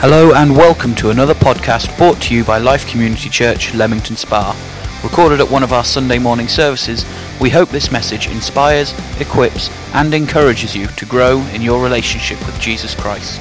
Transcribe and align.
Hello 0.00 0.34
and 0.34 0.54
welcome 0.54 0.94
to 0.96 1.08
another 1.08 1.32
podcast 1.32 1.96
brought 1.96 2.20
to 2.20 2.34
you 2.34 2.44
by 2.44 2.58
Life 2.58 2.86
Community 2.86 3.30
Church, 3.30 3.72
Leamington 3.74 4.14
Spa. 4.14 4.54
Recorded 5.02 5.40
at 5.40 5.50
one 5.50 5.62
of 5.62 5.72
our 5.72 5.82
Sunday 5.84 6.18
morning 6.18 6.48
services, 6.48 7.06
we 7.40 7.48
hope 7.48 7.70
this 7.70 7.90
message 7.90 8.26
inspires, 8.26 8.92
equips, 9.18 9.70
and 9.94 10.12
encourages 10.12 10.76
you 10.76 10.86
to 10.86 11.06
grow 11.06 11.40
in 11.54 11.62
your 11.62 11.82
relationship 11.82 12.38
with 12.44 12.60
Jesus 12.60 12.94
Christ. 12.94 13.40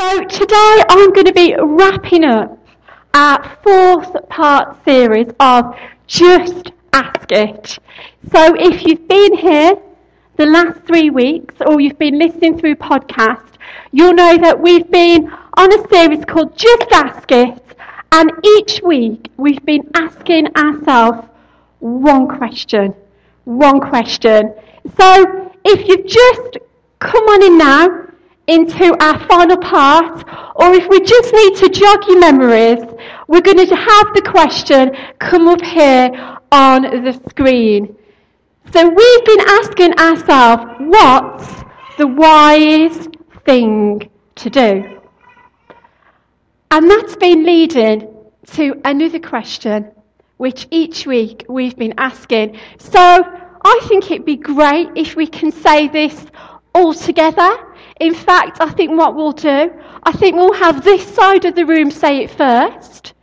So 0.00 0.24
today 0.24 0.82
I'm 0.88 1.12
going 1.12 1.26
to 1.26 1.34
be 1.34 1.54
wrapping 1.60 2.24
up 2.24 2.58
our 3.12 3.58
fourth 3.62 4.28
part 4.30 4.82
series 4.86 5.28
of 5.40 5.76
Just 6.06 6.72
Ask 6.94 7.30
It. 7.30 7.78
So 8.32 8.56
if 8.58 8.86
you've 8.86 9.06
been 9.06 9.36
here 9.36 9.76
the 10.36 10.46
last 10.46 10.80
three 10.86 11.10
weeks 11.10 11.54
or 11.66 11.82
you've 11.82 11.98
been 11.98 12.18
listening 12.18 12.58
through 12.58 12.76
podcast, 12.76 13.53
you'll 13.94 14.12
know 14.12 14.36
that 14.36 14.60
we've 14.60 14.90
been 14.90 15.30
on 15.56 15.72
a 15.72 15.88
series 15.88 16.24
called 16.24 16.58
Just 16.58 16.90
Ask 16.90 17.30
It 17.30 17.62
and 18.10 18.28
each 18.56 18.82
week 18.82 19.30
we've 19.36 19.64
been 19.64 19.88
asking 19.94 20.48
ourselves 20.56 21.28
one 21.78 22.26
question. 22.26 22.92
One 23.44 23.78
question. 23.78 24.52
So 24.98 25.52
if 25.64 25.86
you've 25.86 26.06
just 26.06 26.58
come 26.98 27.22
on 27.24 27.44
in 27.44 27.56
now 27.56 28.06
into 28.48 29.00
our 29.00 29.28
final 29.28 29.58
part, 29.58 30.24
or 30.56 30.72
if 30.74 30.88
we 30.88 31.00
just 31.00 31.32
need 31.32 31.56
to 31.58 31.68
jog 31.68 32.08
your 32.08 32.18
memories, 32.18 32.82
we're 33.28 33.42
going 33.42 33.64
to 33.64 33.76
have 33.76 34.06
the 34.14 34.22
question 34.22 34.90
come 35.20 35.46
up 35.46 35.62
here 35.62 36.10
on 36.50 36.82
the 36.82 37.12
screen. 37.30 37.96
So 38.72 38.88
we've 38.88 39.24
been 39.24 39.44
asking 39.46 39.92
ourselves, 40.00 40.64
what's 40.80 41.64
the 41.96 42.08
wise 42.08 43.08
thing 43.44 44.10
to 44.36 44.50
do? 44.50 45.00
And 46.70 46.90
that's 46.90 47.16
been 47.16 47.44
leading 47.44 48.14
to 48.52 48.80
another 48.84 49.20
question, 49.20 49.92
which 50.38 50.66
each 50.70 51.06
week 51.06 51.44
we've 51.48 51.76
been 51.76 51.94
asking. 51.98 52.58
So 52.78 52.98
I 53.00 53.80
think 53.84 54.10
it'd 54.10 54.26
be 54.26 54.36
great 54.36 54.88
if 54.96 55.16
we 55.16 55.26
can 55.26 55.50
say 55.52 55.88
this 55.88 56.26
all 56.74 56.92
together. 56.92 57.56
In 58.00 58.14
fact, 58.14 58.58
I 58.60 58.70
think 58.70 58.98
what 58.98 59.14
we'll 59.14 59.32
do, 59.32 59.72
I 60.02 60.12
think 60.12 60.36
we'll 60.36 60.52
have 60.54 60.84
this 60.84 61.06
side 61.14 61.44
of 61.44 61.54
the 61.54 61.64
room 61.64 61.90
say 61.90 62.24
it 62.24 62.30
first, 62.30 63.13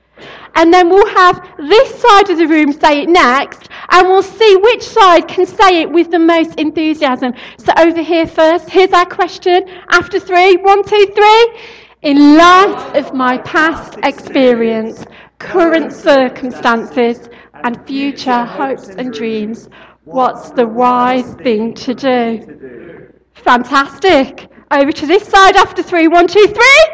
and 0.55 0.73
then 0.73 0.89
we'll 0.89 1.07
have 1.07 1.41
this 1.57 2.01
side 2.01 2.29
of 2.29 2.37
the 2.37 2.47
room 2.47 2.73
say 2.73 3.03
it 3.03 3.09
next, 3.09 3.69
and 3.89 4.07
we'll 4.07 4.23
see 4.23 4.55
which 4.57 4.83
side 4.83 5.27
can 5.27 5.45
say 5.45 5.81
it 5.81 5.91
with 5.91 6.11
the 6.11 6.19
most 6.19 6.55
enthusiasm. 6.59 7.33
So 7.57 7.73
over 7.77 8.01
here 8.01 8.27
first, 8.27 8.69
here's 8.69 8.91
our 8.91 9.05
question. 9.05 9.67
After 9.89 10.19
three, 10.19 10.57
one, 10.57 10.83
two, 10.83 11.05
three. 11.15 11.59
In 12.01 12.35
light 12.35 12.93
of 12.95 13.13
my 13.13 13.37
past 13.39 13.99
experience, 14.01 15.05
current 15.37 15.93
circumstances, 15.93 17.29
and 17.63 17.85
future 17.85 18.43
hopes 18.43 18.89
and 18.89 19.13
dreams, 19.13 19.69
what's 20.05 20.49
the 20.51 20.67
wise 20.67 21.33
thing 21.35 21.73
to 21.75 21.93
do? 21.93 23.13
Fantastic. 23.33 24.49
Over 24.71 24.91
to 24.91 25.05
this 25.05 25.27
side 25.27 25.55
after 25.57 25.83
three. 25.83 26.07
One, 26.07 26.27
two, 26.27 26.47
three. 26.47 26.85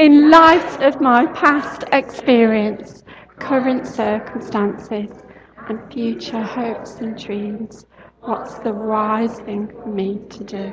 In 0.00 0.30
light 0.30 0.82
of 0.82 0.98
my 1.02 1.26
past 1.26 1.84
experience, 1.92 3.04
current 3.38 3.86
circumstances, 3.86 5.10
and 5.68 5.92
future 5.92 6.42
hopes 6.42 6.94
and 7.00 7.22
dreams, 7.22 7.84
what's 8.22 8.54
the 8.60 8.72
wise 8.72 9.40
thing 9.40 9.66
for 9.66 9.88
me 9.88 10.18
to 10.30 10.44
do? 10.44 10.72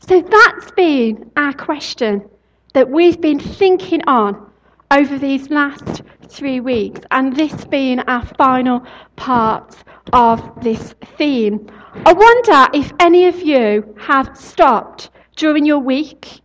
So 0.00 0.20
that's 0.20 0.70
been 0.72 1.30
our 1.38 1.54
question 1.54 2.28
that 2.74 2.90
we've 2.90 3.18
been 3.22 3.40
thinking 3.40 4.02
on 4.06 4.52
over 4.90 5.18
these 5.18 5.48
last 5.48 6.02
three 6.28 6.60
weeks, 6.60 7.00
and 7.12 7.34
this 7.34 7.64
being 7.64 8.00
our 8.00 8.26
final 8.36 8.86
part 9.16 9.74
of 10.12 10.42
this 10.60 10.94
theme. 11.16 11.70
I 12.04 12.12
wonder 12.12 12.66
if 12.74 12.92
any 13.00 13.28
of 13.28 13.40
you 13.40 13.94
have 13.98 14.36
stopped 14.36 15.08
during 15.36 15.64
your 15.64 15.78
week 15.78 16.42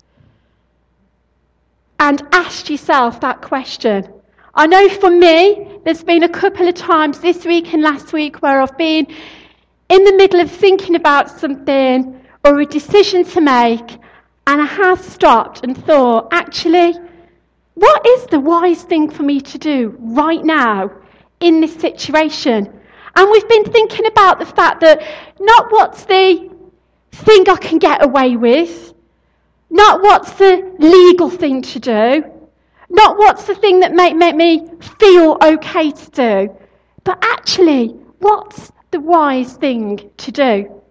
and 2.02 2.24
asked 2.32 2.68
yourself 2.68 3.22
that 3.22 3.44
question. 3.44 4.12
I 4.56 4.66
know 4.66 4.90
for 4.90 5.12
me, 5.12 5.80
there's 5.86 6.04
been 6.04 6.24
a 6.24 6.30
couple 6.30 6.68
of 6.68 6.74
times 6.74 7.20
this 7.20 7.46
week 7.46 7.72
and 7.74 7.84
last 7.84 8.12
week 8.12 8.42
where 8.42 8.60
I've 8.60 8.76
been 8.76 9.06
in 9.88 10.04
the 10.04 10.14
middle 10.14 10.40
of 10.40 10.50
thinking 10.50 10.96
about 10.96 11.30
something 11.30 12.20
or 12.44 12.60
a 12.60 12.66
decision 12.66 13.24
to 13.26 13.42
make, 13.42 13.92
and 14.48 14.62
I 14.62 14.66
have 14.66 15.00
stopped 15.00 15.64
and 15.64 15.78
thought, 15.86 16.30
actually, 16.32 16.96
what 17.76 18.04
is 18.06 18.26
the 18.26 18.40
wise 18.40 18.82
thing 18.82 19.12
for 19.12 19.22
me 19.22 19.40
to 19.40 19.60
do 19.60 19.96
right 20.00 20.44
now 20.44 20.90
in 21.40 21.62
this 21.62 21.76
situation? 21.76 22.80
And 23.16 23.32
we've 23.32 23.48
been 23.48 23.66
thinking 23.66 24.08
about 24.08 24.40
the 24.40 24.48
fact 24.48 24.82
that 24.82 25.04
not 25.40 25.72
what's 25.72 26.04
the 26.06 26.50
thing 27.12 27.48
I 27.48 27.58
can 27.58 27.78
get 27.78 28.04
away 28.04 28.38
with, 28.38 28.92
not 29.72 30.02
what's 30.02 30.34
the 30.34 30.76
legal 30.80 31.30
thing 31.30 31.62
to 31.62 31.80
do, 31.80 32.24
not 32.90 33.18
what's 33.18 33.46
the 33.46 33.56
thing 33.56 33.80
that 33.80 33.96
might 33.96 34.18
make 34.18 34.36
me 34.36 34.70
feel 35.00 35.38
okay 35.42 35.92
to 35.92 36.12
do, 36.12 36.58
but 37.06 37.18
actually, 37.24 37.88
what's 38.20 38.72
the 38.92 39.00
wise 39.00 39.54
thing 39.54 40.12
to 40.18 40.32
do? 40.32 40.82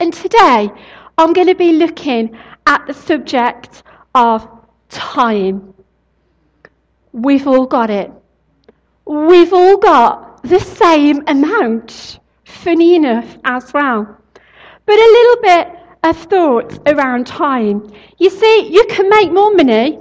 And 0.00 0.12
today, 0.12 0.68
I'm 1.16 1.32
going 1.32 1.46
to 1.46 1.54
be 1.54 1.72
looking 1.72 2.36
at 2.66 2.86
the 2.86 2.94
subject 2.94 3.84
of 4.14 4.48
time. 4.88 5.74
We've 7.12 7.46
all 7.46 7.66
got 7.66 7.88
it. 7.88 8.10
We've 9.04 9.52
all 9.52 9.76
got 9.76 10.42
the 10.42 10.60
same 10.60 11.22
amount, 11.28 12.18
funny 12.44 12.96
enough, 12.96 13.38
as 13.44 13.72
well. 13.72 14.18
But 14.86 14.94
a 14.94 15.12
little 15.16 15.42
bit 15.42 15.77
of 16.02 16.16
thoughts 16.16 16.78
around 16.86 17.26
time. 17.26 17.92
You 18.18 18.30
see, 18.30 18.68
you 18.68 18.84
can 18.86 19.08
make 19.08 19.32
more 19.32 19.54
money, 19.54 19.98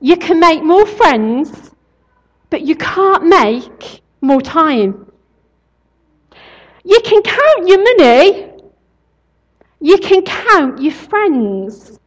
you 0.00 0.16
can 0.16 0.38
make 0.38 0.62
more 0.62 0.86
friends, 0.86 1.70
but 2.50 2.62
you 2.62 2.76
can't 2.76 3.26
make 3.26 4.02
more 4.20 4.40
time. 4.40 5.10
You 6.84 7.00
can 7.04 7.22
count 7.22 7.68
your 7.68 7.78
money, 7.78 8.50
you 9.80 9.98
can 9.98 10.22
count 10.22 10.80
your 10.80 10.94
friends, 10.94 11.98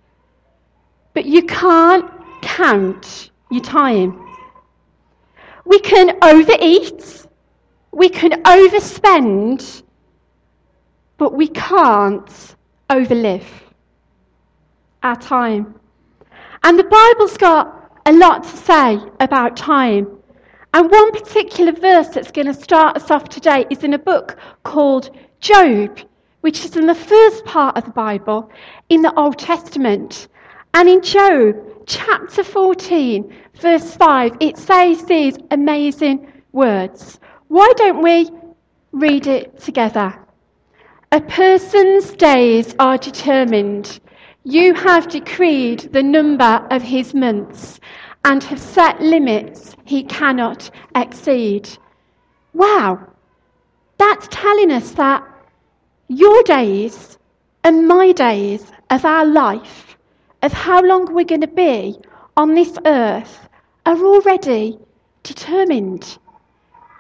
but 1.14 1.26
you 1.26 1.44
can't 1.44 2.10
count 2.42 3.32
your 3.50 3.62
time. 3.62 4.28
We 5.66 5.80
can 5.80 6.18
overeat, 6.24 7.28
we 7.92 8.10
can 8.10 8.44
overspend, 8.44 9.84
but 11.18 11.34
we 11.34 11.48
can't 11.50 12.56
overlive 12.92 13.46
our 15.02 15.16
time. 15.16 15.74
And 16.64 16.78
the 16.78 16.84
Bible's 16.84 17.38
got 17.38 17.90
a 18.06 18.12
lot 18.12 18.44
to 18.44 18.50
say 18.50 19.00
about 19.22 19.56
time. 19.56 20.06
And 20.74 20.92
one 20.92 21.12
particular 21.12 21.72
verse 21.72 22.10
that's 22.10 22.32
going 22.32 22.48
to 22.48 22.54
start 22.54 22.98
us 22.98 23.10
off 23.10 23.30
today 23.30 23.66
is 23.70 23.84
in 23.84 23.94
a 23.94 24.00
book 24.00 24.38
called 24.64 25.16
Job, 25.40 26.00
which 26.42 26.66
is 26.66 26.76
in 26.76 26.86
the 26.86 26.96
first 26.96 27.46
part 27.46 27.78
of 27.78 27.86
the 27.86 27.92
Bible 27.92 28.52
in 28.90 29.02
the 29.02 29.14
Old 29.18 29.40
Testament. 29.40 30.28
And 30.74 30.90
in 30.90 31.02
Job 31.02 31.56
chapter 31.88 32.44
14, 32.44 33.34
verse 33.56 33.96
5, 33.96 34.38
it 34.42 34.58
says 34.58 35.06
these 35.06 35.38
amazing 35.52 36.32
words. 36.52 37.20
Why 37.48 37.72
don't 37.78 38.02
we 38.02 38.30
read 38.92 39.28
it 39.28 39.60
together? 39.60 40.18
A 41.14 41.20
person's 41.20 42.12
days 42.14 42.74
are 42.80 42.98
determined. 42.98 44.00
You 44.46 44.74
have 44.74 45.10
decreed 45.10 45.90
the 45.92 46.02
number 46.02 46.66
of 46.72 46.82
his 46.82 47.14
months 47.14 47.82
and 48.24 48.42
have 48.46 48.60
set 48.62 49.02
limits 49.02 49.76
he 49.84 50.04
cannot 50.04 50.72
exceed. 50.96 51.68
Wow, 52.54 53.10
that's 53.98 54.30
telling 54.32 54.72
us 54.72 54.92
that 54.92 55.22
your 56.08 56.44
days 56.44 57.18
and 57.66 57.90
my 57.90 58.14
days 58.14 58.72
of 58.90 59.04
our 59.04 59.26
life, 59.26 59.98
of 60.44 60.54
how 60.54 60.82
long 60.82 61.14
we're 61.14 61.26
going 61.26 61.42
to 61.42 61.48
be 61.48 62.00
on 62.38 62.54
this 62.54 62.78
earth, 62.86 63.50
are 63.86 63.98
already 63.98 64.80
determined. 65.24 66.18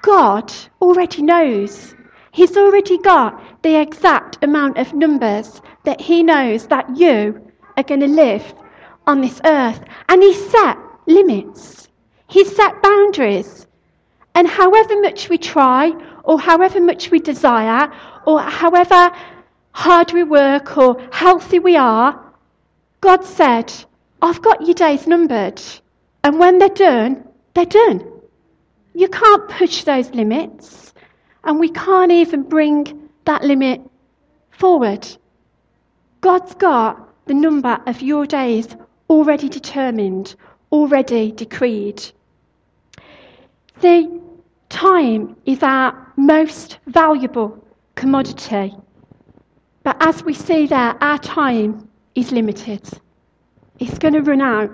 God 0.01 0.51
already 0.81 1.21
knows. 1.21 1.95
He's 2.33 2.57
already 2.57 2.97
got 2.97 3.41
the 3.61 3.79
exact 3.79 4.43
amount 4.43 4.77
of 4.77 4.93
numbers 4.93 5.61
that 5.83 6.01
He 6.01 6.23
knows 6.23 6.67
that 6.67 6.95
you 6.95 7.51
are 7.77 7.83
going 7.83 7.99
to 8.01 8.07
live 8.07 8.53
on 9.07 9.21
this 9.21 9.39
earth. 9.45 9.83
And 10.09 10.21
He 10.21 10.33
set 10.33 10.77
limits, 11.05 11.87
He 12.27 12.45
set 12.45 12.81
boundaries. 12.81 13.67
And 14.33 14.47
however 14.47 14.99
much 15.01 15.29
we 15.29 15.37
try, 15.37 15.91
or 16.23 16.39
however 16.39 16.79
much 16.79 17.11
we 17.11 17.19
desire, 17.19 17.91
or 18.25 18.39
however 18.39 19.11
hard 19.73 20.13
we 20.13 20.23
work, 20.23 20.77
or 20.77 21.01
healthy 21.11 21.59
we 21.59 21.75
are, 21.75 22.19
God 23.01 23.25
said, 23.25 23.73
I've 24.21 24.41
got 24.41 24.65
your 24.65 24.75
days 24.75 25.07
numbered. 25.07 25.61
And 26.23 26.39
when 26.39 26.59
they're 26.59 26.69
done, 26.69 27.27
they're 27.53 27.65
done. 27.65 28.07
You 28.93 29.07
can't 29.09 29.49
push 29.49 29.83
those 29.83 30.09
limits. 30.11 30.93
And 31.43 31.59
we 31.59 31.69
can't 31.69 32.11
even 32.11 32.43
bring 32.43 33.00
that 33.25 33.43
limit 33.43 33.81
forward. 34.51 35.07
God's 36.21 36.53
got 36.55 37.07
the 37.25 37.33
number 37.33 37.81
of 37.87 38.01
your 38.01 38.25
days 38.25 38.67
already 39.09 39.49
determined, 39.49 40.35
already 40.71 41.31
decreed. 41.31 42.01
See, 43.81 44.09
time 44.69 45.35
is 45.45 45.63
our 45.63 46.13
most 46.15 46.79
valuable 46.87 47.63
commodity. 47.95 48.75
But 49.83 49.97
as 49.99 50.23
we 50.23 50.33
see 50.33 50.67
there, 50.67 50.95
our 51.01 51.17
time 51.17 51.89
is 52.15 52.31
limited. 52.31 52.87
It's 53.79 53.97
going 53.97 54.13
to 54.13 54.21
run 54.21 54.41
out 54.41 54.69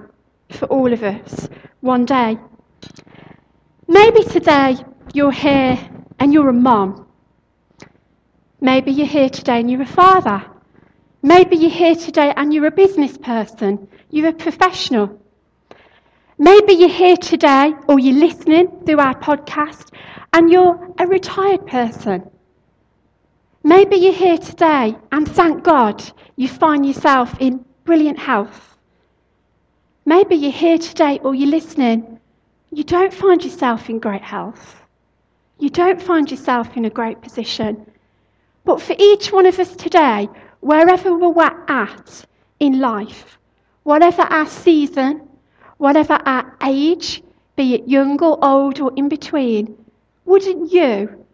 for 0.50 0.66
all 0.66 0.92
of 0.92 1.04
us 1.04 1.48
one 1.82 2.06
day. 2.06 2.38
Maybe 3.88 4.24
today 4.24 4.76
you're 5.14 5.32
here 5.32 5.80
and 6.20 6.34
you're 6.34 6.50
a 6.50 6.54
mom. 6.54 7.07
Maybe 8.60 8.92
you're 8.92 9.06
here 9.06 9.30
today 9.30 9.60
and 9.60 9.70
you're 9.70 9.84
a 9.84 9.86
father. 9.86 10.44
Maybe 11.22 11.58
you're 11.58 11.70
here 11.70 11.96
today 11.96 12.34
and 12.36 12.54
you're 12.54 12.66
a 12.66 12.72
business 12.72 13.18
person. 13.18 13.88
You're 14.10 14.30
a 14.30 14.34
professional. 14.34 15.22
Maybe 16.40 16.74
you're 16.74 16.90
here 16.90 17.18
today 17.18 17.74
or 17.88 18.00
you're 18.00 18.16
listening 18.16 18.84
through 18.86 19.00
our 19.00 19.16
podcast 19.20 19.94
and 20.34 20.50
you're 20.52 20.94
a 20.98 21.06
retired 21.06 21.68
person. 21.68 22.30
Maybe 23.64 23.98
you're 23.98 24.14
here 24.14 24.38
today 24.38 24.96
and 25.12 25.28
thank 25.28 25.64
God 25.64 26.04
you 26.36 26.48
find 26.48 26.86
yourself 26.86 27.36
in 27.40 27.66
brilliant 27.84 28.18
health. 28.18 28.78
Maybe 30.06 30.36
you're 30.36 30.52
here 30.52 30.78
today 30.78 31.20
or 31.24 31.36
you're 31.36 31.50
listening, 31.50 32.20
you 32.72 32.84
don't 32.84 33.14
find 33.14 33.44
yourself 33.44 33.90
in 33.90 34.00
great 34.00 34.22
health. 34.22 34.76
You 35.60 35.70
don't 35.70 36.02
find 36.02 36.30
yourself 36.30 36.78
in 36.78 36.86
a 36.86 36.90
great 36.90 37.22
position. 37.22 37.92
But 38.68 38.82
for 38.82 38.98
each 39.00 39.32
one 39.32 39.46
of 39.46 39.58
us 39.60 39.74
today, 39.78 40.28
wherever 40.60 41.18
we're 41.18 41.64
at 41.70 42.26
in 42.60 42.82
life, 42.82 43.40
whatever 43.84 44.24
our 44.24 44.46
season, 44.46 45.22
whatever 45.78 46.16
our 46.26 46.58
age, 46.62 47.24
be 47.56 47.76
it 47.76 47.88
young 47.88 48.22
or 48.22 48.38
old 48.44 48.82
or 48.82 48.92
in 48.98 49.08
between, 49.08 49.74
wouldn't 50.26 50.74
you 50.74 51.26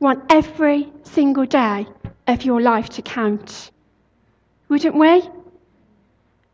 want 0.00 0.22
every 0.28 0.92
single 1.02 1.46
day 1.46 1.86
of 2.26 2.44
your 2.44 2.60
life 2.60 2.90
to 2.90 3.00
count? 3.00 3.70
Wouldn't 4.68 4.94
we? 4.94 5.22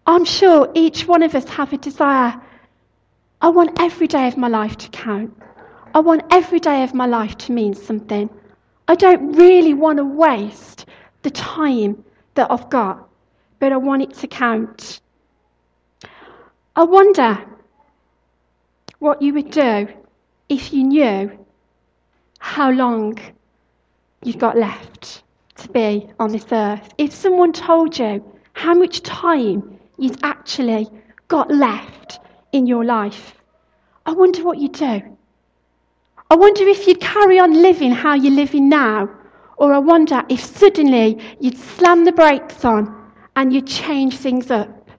I'm 0.06 0.25
sure 0.25 0.70
each 0.73 1.08
one 1.08 1.25
of 1.25 1.35
us 1.35 1.49
have 1.49 1.73
a 1.73 1.79
desire. 1.79 2.40
I 3.40 3.49
want 3.49 3.81
every 3.81 4.06
day 4.06 4.29
of 4.29 4.37
my 4.37 4.46
life 4.46 4.76
to 4.79 4.88
count. 4.90 5.37
I 5.93 5.99
want 5.99 6.23
every 6.31 6.61
day 6.61 6.85
of 6.85 6.94
my 6.94 7.06
life 7.06 7.37
to 7.38 7.52
mean 7.52 7.75
something. 7.75 8.31
I 8.88 8.94
don't 8.94 9.32
really 9.32 9.75
want 9.75 9.99
to 9.99 10.05
waste 10.05 10.87
the 11.23 11.31
time 11.31 12.02
that 12.35 12.50
I've 12.50 12.70
got, 12.70 13.06
but 13.58 13.70
I 13.70 13.76
want 13.76 14.02
it 14.02 14.14
to 14.14 14.26
count. 14.26 15.00
I 16.75 16.85
wonder 16.85 17.38
what 18.99 19.20
you 19.20 19.35
would 19.35 19.50
do 19.50 19.88
if 20.49 20.73
you 20.73 20.85
knew 20.85 21.46
how 22.38 22.70
long 22.70 23.19
you've 24.23 24.38
got 24.38 24.56
left 24.56 25.23
to 25.56 25.69
be 25.69 26.08
on 26.19 26.32
this 26.32 26.46
earth. 26.50 26.88
If 26.96 27.12
someone 27.12 27.52
told 27.52 27.99
you 27.99 28.25
how 28.55 28.73
much 28.73 29.02
time 29.02 29.79
you've 29.99 30.19
actually 30.23 30.88
got 31.29 31.50
left 31.50 32.20
in 32.52 32.67
your 32.67 32.85
life. 32.85 33.35
I 34.06 34.12
wonder 34.12 34.43
what 34.43 34.58
you'd 34.58 34.73
do. 34.73 35.18
I 36.31 36.37
wonder 36.37 36.69
if 36.69 36.87
you'd 36.87 37.01
carry 37.01 37.39
on 37.39 37.63
living 37.63 37.91
how 37.91 38.15
you're 38.15 38.33
living 38.33 38.69
now, 38.69 39.09
or 39.57 39.73
I 39.73 39.79
wonder 39.79 40.23
if 40.29 40.41
suddenly 40.41 41.19
you'd 41.41 41.57
slam 41.57 42.05
the 42.05 42.13
brakes 42.13 42.65
on 42.65 43.13
and 43.35 43.53
you'd 43.53 43.67
change 43.67 44.17
things 44.17 44.51
up. 44.51 44.91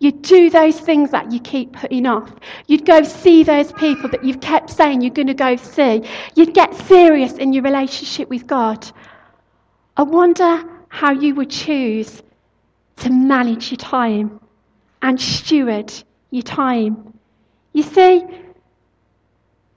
You'd 0.00 0.22
do 0.22 0.50
those 0.50 0.78
things 0.78 1.12
that 1.12 1.30
you 1.30 1.38
keep 1.40 1.72
putting 1.72 2.06
off. 2.06 2.30
You'd 2.66 2.84
go 2.84 3.04
see 3.04 3.44
those 3.44 3.72
people 3.72 4.10
that 4.10 4.24
you've 4.24 4.40
kept 4.40 4.68
saying 4.68 5.00
you're 5.00 5.10
going 5.10 5.28
to 5.28 5.34
go 5.34 5.56
see. 5.56 6.02
You'd 6.34 6.54
get 6.54 6.74
serious 6.74 7.34
in 7.34 7.52
your 7.52 7.62
relationship 7.62 8.28
with 8.28 8.46
God. 8.46 8.84
I 9.96 10.02
wonder 10.02 10.64
how 10.88 11.12
you 11.12 11.36
would 11.36 11.50
choose 11.50 12.20
to 12.96 13.10
manage 13.10 13.70
your 13.70 13.78
time 13.78 14.40
and 15.00 15.20
steward 15.20 15.92
your 16.30 16.42
time. 16.42 17.16
You 17.72 17.84
see, 17.84 18.24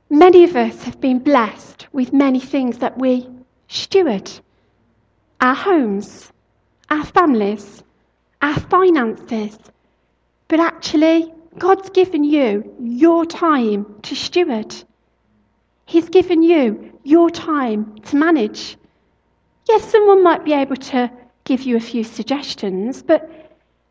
many 0.09 0.43
of 0.43 0.55
us 0.55 0.83
have 0.83 0.99
been 0.99 1.19
blessed 1.19 1.87
with 1.91 2.13
many 2.13 2.39
things 2.39 2.79
that 2.79 2.97
we 2.97 3.27
steward 3.67 4.31
our 5.39 5.55
homes, 5.55 6.31
our 6.89 7.05
families, 7.05 7.83
our 8.41 8.59
finances. 8.59 9.57
But 10.47 10.59
actually, 10.59 11.31
God's 11.57 11.89
given 11.91 12.23
you 12.23 12.75
your 12.79 13.25
time 13.25 13.99
to 14.03 14.15
steward. 14.15 14.73
He's 15.85 16.09
given 16.09 16.41
you 16.41 16.99
your 17.03 17.29
time 17.29 17.97
to 18.05 18.15
manage. 18.15 18.77
Yes, 19.67 19.91
someone 19.91 20.23
might 20.23 20.43
be 20.43 20.53
able 20.53 20.75
to 20.75 21.11
give 21.43 21.61
you 21.63 21.77
a 21.77 21.81
few 21.91 22.03
suggestions, 22.03 23.03
but 23.03 23.29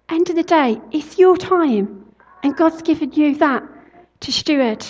end 0.09 0.29
of 0.31 0.37
the 0.37 0.43
day, 0.43 0.81
it's 0.91 1.19
your 1.19 1.37
time, 1.37 2.07
and 2.43 2.57
God's 2.57 2.83
given 2.83 3.13
you 3.13 3.37
that 3.37 3.63
to 4.21 4.33
steward. 4.33 4.85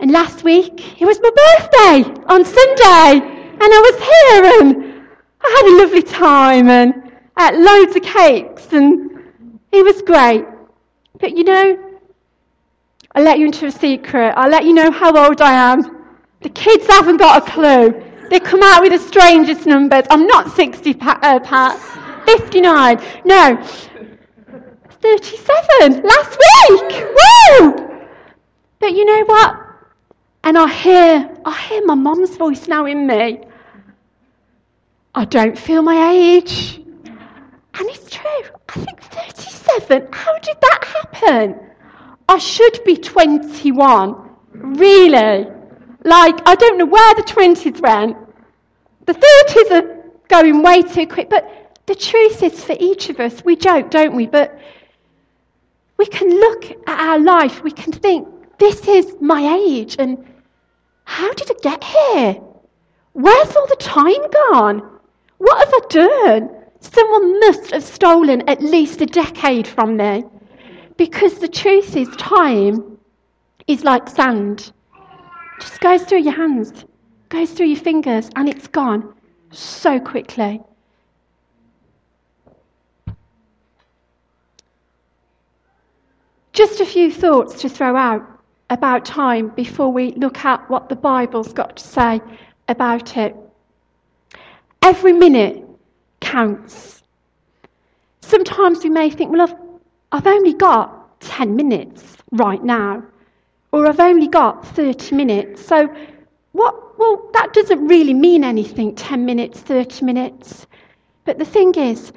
And 0.00 0.10
last 0.10 0.44
week, 0.44 1.00
it 1.00 1.04
was 1.04 1.18
my 1.20 1.30
birthday 1.30 2.22
on 2.26 2.44
Sunday, 2.44 3.20
and 3.24 3.62
I 3.62 3.80
was 3.88 3.96
here, 4.12 4.44
and 4.60 5.06
I 5.40 5.48
had 5.56 5.66
a 5.72 5.76
lovely 5.82 6.02
time, 6.02 6.68
and 6.68 7.12
ate 7.38 7.54
loads 7.54 7.96
of 7.96 8.02
cakes, 8.02 8.72
and 8.72 9.10
it 9.72 9.84
was 9.84 10.02
great. 10.02 10.44
But 11.20 11.36
you 11.36 11.44
know, 11.44 11.78
I'll 13.14 13.22
let 13.22 13.38
you 13.38 13.46
into 13.46 13.66
a 13.66 13.70
secret. 13.70 14.34
I'll 14.36 14.50
let 14.50 14.64
you 14.64 14.74
know 14.74 14.90
how 14.90 15.16
old 15.16 15.40
I 15.40 15.52
am. 15.52 16.04
The 16.40 16.48
kids 16.50 16.86
haven't 16.86 17.18
got 17.18 17.46
a 17.46 17.50
clue. 17.50 18.02
They 18.28 18.40
come 18.40 18.62
out 18.62 18.82
with 18.82 18.92
the 18.92 18.98
strangest 18.98 19.66
numbers. 19.66 20.04
I'm 20.10 20.26
not 20.26 20.50
60, 20.54 20.96
uh, 21.00 21.38
Pat. 21.40 21.78
59. 22.26 23.00
No. 23.24 23.62
37. 25.00 26.02
Last 26.02 26.38
week. 26.68 27.04
Woo! 27.16 28.06
But 28.80 28.92
you 28.92 29.04
know 29.04 29.24
what? 29.26 29.63
And 30.44 30.58
I 30.58 30.68
hear, 30.68 31.36
I 31.46 31.58
hear 31.68 31.86
my 31.86 31.94
mum's 31.94 32.36
voice 32.36 32.68
now 32.68 32.84
in 32.84 33.06
me. 33.06 33.40
I 35.14 35.24
don't 35.24 35.58
feel 35.58 35.80
my 35.80 36.10
age. 36.12 36.76
And 36.76 37.88
it's 37.88 38.10
true. 38.10 38.44
I 38.68 38.72
think 38.72 39.00
37. 39.00 40.08
How 40.12 40.38
did 40.40 40.56
that 40.60 40.84
happen? 40.84 41.60
I 42.28 42.36
should 42.36 42.84
be 42.84 42.98
21. 42.98 44.30
Really? 44.52 45.46
Like, 46.04 46.46
I 46.46 46.54
don't 46.56 46.76
know 46.76 46.86
where 46.86 47.14
the 47.14 47.22
20s 47.22 47.80
went. 47.80 48.18
The 49.06 49.14
30s 49.14 49.70
are 49.70 50.04
going 50.28 50.62
way 50.62 50.82
too 50.82 51.06
quick. 51.06 51.30
But 51.30 51.80
the 51.86 51.94
truth 51.94 52.42
is, 52.42 52.62
for 52.62 52.76
each 52.78 53.08
of 53.08 53.18
us, 53.18 53.42
we 53.46 53.56
joke, 53.56 53.90
don't 53.90 54.14
we? 54.14 54.26
But 54.26 54.58
we 55.96 56.04
can 56.04 56.28
look 56.28 56.64
at 56.86 57.00
our 57.00 57.18
life, 57.18 57.62
we 57.62 57.70
can 57.70 57.92
think, 57.92 58.28
this 58.58 58.86
is 58.86 59.16
my 59.20 59.56
age, 59.56 59.96
and 59.98 60.33
how 61.04 61.32
did 61.34 61.50
I 61.50 61.54
get 61.62 61.84
here? 61.84 62.40
Where's 63.12 63.56
all 63.56 63.66
the 63.66 63.76
time 63.76 64.30
gone? 64.30 64.98
What 65.38 65.58
have 65.58 65.74
I 65.74 65.80
done? 65.88 66.50
Someone 66.80 67.40
must 67.40 67.70
have 67.70 67.84
stolen 67.84 68.48
at 68.48 68.62
least 68.62 69.00
a 69.00 69.06
decade 69.06 69.66
from 69.66 69.96
me. 69.96 70.24
Because 70.96 71.38
the 71.38 71.48
truth 71.48 71.96
is, 71.96 72.08
time 72.16 72.98
is 73.66 73.84
like 73.84 74.08
sand 74.08 74.72
just 75.60 75.80
goes 75.80 76.02
through 76.02 76.20
your 76.20 76.34
hands, 76.34 76.84
goes 77.28 77.50
through 77.52 77.66
your 77.66 77.80
fingers, 77.80 78.28
and 78.36 78.48
it's 78.48 78.66
gone 78.66 79.14
so 79.50 80.00
quickly. 80.00 80.60
Just 86.52 86.80
a 86.80 86.86
few 86.86 87.10
thoughts 87.10 87.60
to 87.62 87.68
throw 87.68 87.96
out 87.96 88.22
about 88.70 89.04
time 89.04 89.48
before 89.50 89.92
we 89.92 90.12
look 90.12 90.44
at 90.44 90.68
what 90.70 90.88
the 90.88 90.96
Bible's 90.96 91.52
got 91.52 91.76
to 91.76 91.86
say 91.86 92.20
about 92.68 93.16
it. 93.16 93.36
Every 94.82 95.12
minute 95.12 95.64
counts. 96.20 97.02
Sometimes 98.20 98.82
we 98.82 98.90
may 98.90 99.10
think, 99.10 99.30
well, 99.30 99.42
I've, 99.42 99.54
I've 100.12 100.26
only 100.26 100.54
got 100.54 101.20
10 101.20 101.54
minutes 101.54 102.16
right 102.32 102.62
now 102.62 103.02
or 103.72 103.86
I've 103.86 104.00
only 104.00 104.28
got 104.28 104.66
30 104.66 105.14
minutes. 105.14 105.64
So, 105.64 105.94
what? 106.52 106.98
Well, 106.98 107.28
that 107.32 107.52
doesn't 107.52 107.88
really 107.88 108.14
mean 108.14 108.44
anything 108.44 108.94
10 108.94 109.24
minutes, 109.26 109.60
30 109.60 110.04
minutes. 110.04 110.66
But 111.24 111.38
the 111.38 111.44
thing 111.44 111.74
is, 111.74 112.12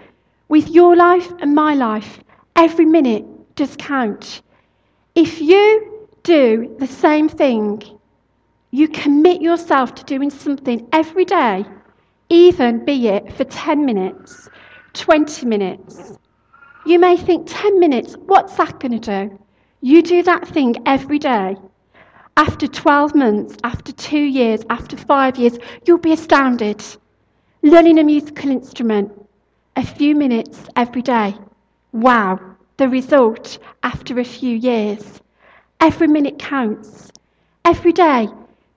with 0.50 0.70
your 0.70 0.96
life 0.96 1.32
and 1.39 1.56
my 1.56 1.74
life, 1.74 2.20
Every 2.58 2.86
minute 2.86 3.24
does 3.56 3.75
count. 3.77 4.42
If 5.13 5.39
you 5.39 5.97
do 6.28 6.76
the 6.78 6.88
same 6.88 7.30
thing, 7.30 7.82
you 8.72 8.90
commit 8.90 9.42
yourself 9.42 9.96
to 9.96 10.04
doing 10.04 10.30
something 10.30 10.86
every 10.92 11.24
day, 11.24 11.66
even 12.28 12.84
be 12.84 13.08
it 13.08 13.32
for 13.32 13.46
10 13.46 13.86
minutes, 13.86 14.50
20 14.92 15.46
minutes. 15.46 16.18
You 16.86 17.00
may 17.00 17.16
think 17.16 17.48
10 17.48 17.80
minutes, 17.80 18.18
what's 18.26 18.58
that 18.58 18.78
going 18.82 19.00
to 19.00 19.28
do? 19.30 19.40
You 19.80 20.02
do 20.04 20.22
that 20.24 20.46
thing 20.50 20.76
every 20.86 21.18
day. 21.18 21.56
After 22.36 22.68
12 22.68 23.16
months, 23.16 23.56
after 23.64 23.94
two 23.94 24.26
years, 24.40 24.64
after 24.70 24.98
five 24.98 25.38
years, 25.38 25.58
you'll 25.86 25.98
be 25.98 26.12
astounded. 26.12 26.84
Learning 27.64 28.00
a 28.00 28.04
musical 28.04 28.52
instrument, 28.52 29.14
a 29.78 29.86
few 29.86 30.14
minutes 30.14 30.60
every 30.76 31.04
day. 31.04 31.36
Wow, 31.94 32.58
the 32.76 32.90
result 32.90 33.60
after 33.82 34.20
a 34.20 34.26
few 34.26 34.58
years. 34.58 35.22
Every 35.80 36.08
minute 36.08 36.40
counts. 36.40 37.12
Every 37.64 37.94
day, 37.94 38.28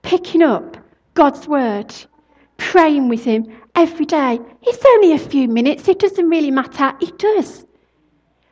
picking 0.01 0.41
up 0.41 0.77
God's 1.13 1.47
word, 1.47 1.93
praying 2.57 3.09
with 3.09 3.23
Him 3.23 3.45
every 3.75 4.05
day. 4.05 4.39
It's 4.63 4.85
only 4.85 5.13
a 5.13 5.17
few 5.17 5.47
minutes, 5.47 5.87
it 5.87 5.99
doesn't 5.99 6.29
really 6.29 6.51
matter. 6.51 6.93
It 7.01 7.17
does. 7.17 7.65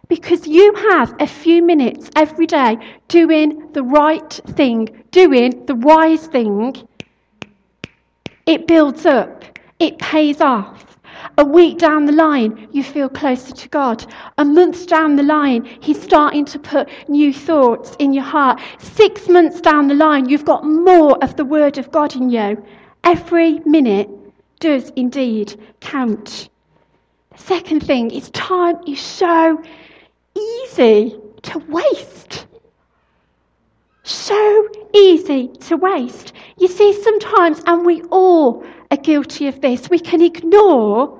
Because 0.07 0.47
you 0.47 0.73
have 0.91 1.13
a 1.19 1.27
few 1.27 1.61
minutes 1.61 2.09
every 2.15 2.47
day 2.47 2.77
doing 3.07 3.71
the 3.73 3.83
right 3.83 4.31
thing, 4.55 5.03
doing 5.11 5.65
the 5.67 5.75
wise 5.75 6.25
thing, 6.25 6.75
it 8.47 8.65
builds 8.65 9.05
up, 9.05 9.43
it 9.77 9.99
pays 9.99 10.41
off. 10.41 10.88
A 11.39 11.45
week 11.45 11.77
down 11.77 12.03
the 12.03 12.11
line, 12.11 12.67
you 12.73 12.83
feel 12.83 13.07
closer 13.07 13.53
to 13.53 13.69
God. 13.69 14.05
A 14.37 14.43
month 14.43 14.87
down 14.87 15.15
the 15.15 15.23
line, 15.23 15.63
He's 15.79 16.01
starting 16.01 16.43
to 16.43 16.59
put 16.59 16.89
new 17.07 17.31
thoughts 17.31 17.95
in 17.97 18.11
your 18.11 18.25
heart. 18.25 18.59
Six 18.79 19.29
months 19.29 19.61
down 19.61 19.87
the 19.87 19.93
line, 19.93 20.27
you've 20.27 20.43
got 20.43 20.65
more 20.65 21.17
of 21.23 21.37
the 21.37 21.45
Word 21.45 21.77
of 21.77 21.91
God 21.91 22.13
in 22.17 22.29
you. 22.29 22.61
Every 23.05 23.59
minute 23.59 24.09
does 24.59 24.91
indeed 24.97 25.57
count. 25.79 26.49
The 27.31 27.37
second 27.37 27.85
thing 27.85 28.11
is 28.11 28.29
time 28.31 28.75
is 28.85 28.99
so 28.99 29.63
easy 30.35 31.15
to 31.43 31.59
waste. 31.69 32.47
So 34.03 34.67
easy 34.93 35.47
to 35.47 35.77
waste. 35.77 36.33
You 36.57 36.67
see, 36.67 37.01
sometimes, 37.01 37.63
and 37.65 37.85
we 37.85 38.01
all 38.11 38.65
are 38.91 38.97
guilty 38.97 39.47
of 39.47 39.61
this, 39.61 39.89
we 39.89 39.99
can 39.99 40.21
ignore 40.21 41.18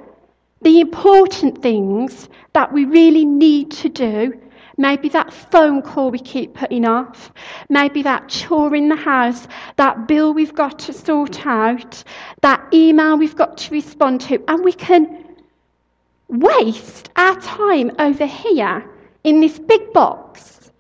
the 0.62 0.80
important 0.80 1.62
things 1.62 2.30
that 2.54 2.72
we 2.72 2.86
really 2.86 3.26
need 3.26 3.72
to 3.72 3.90
do. 3.90 4.40
Maybe 4.78 5.10
that 5.10 5.34
phone 5.34 5.82
call 5.82 6.10
we 6.10 6.20
keep 6.20 6.54
putting 6.54 6.86
off. 6.86 7.32
Maybe 7.70 8.02
that 8.04 8.30
chore 8.30 8.74
in 8.76 8.88
the 8.88 8.96
house, 8.96 9.48
that 9.76 10.08
bill 10.08 10.34
we've 10.34 10.56
got 10.56 10.80
to 10.80 10.94
sort 10.94 11.46
out, 11.46 12.04
that 12.42 12.66
email 12.74 13.18
we've 13.18 13.36
got 13.36 13.58
to 13.58 13.72
respond 13.72 14.22
to. 14.22 14.42
And 14.48 14.64
we 14.64 14.72
can 14.72 15.26
waste 16.30 17.10
our 17.16 17.40
time 17.42 17.92
over 18.00 18.26
here 18.26 18.90
in 19.24 19.42
this 19.42 19.60
big 19.60 19.92
box. 19.92 20.72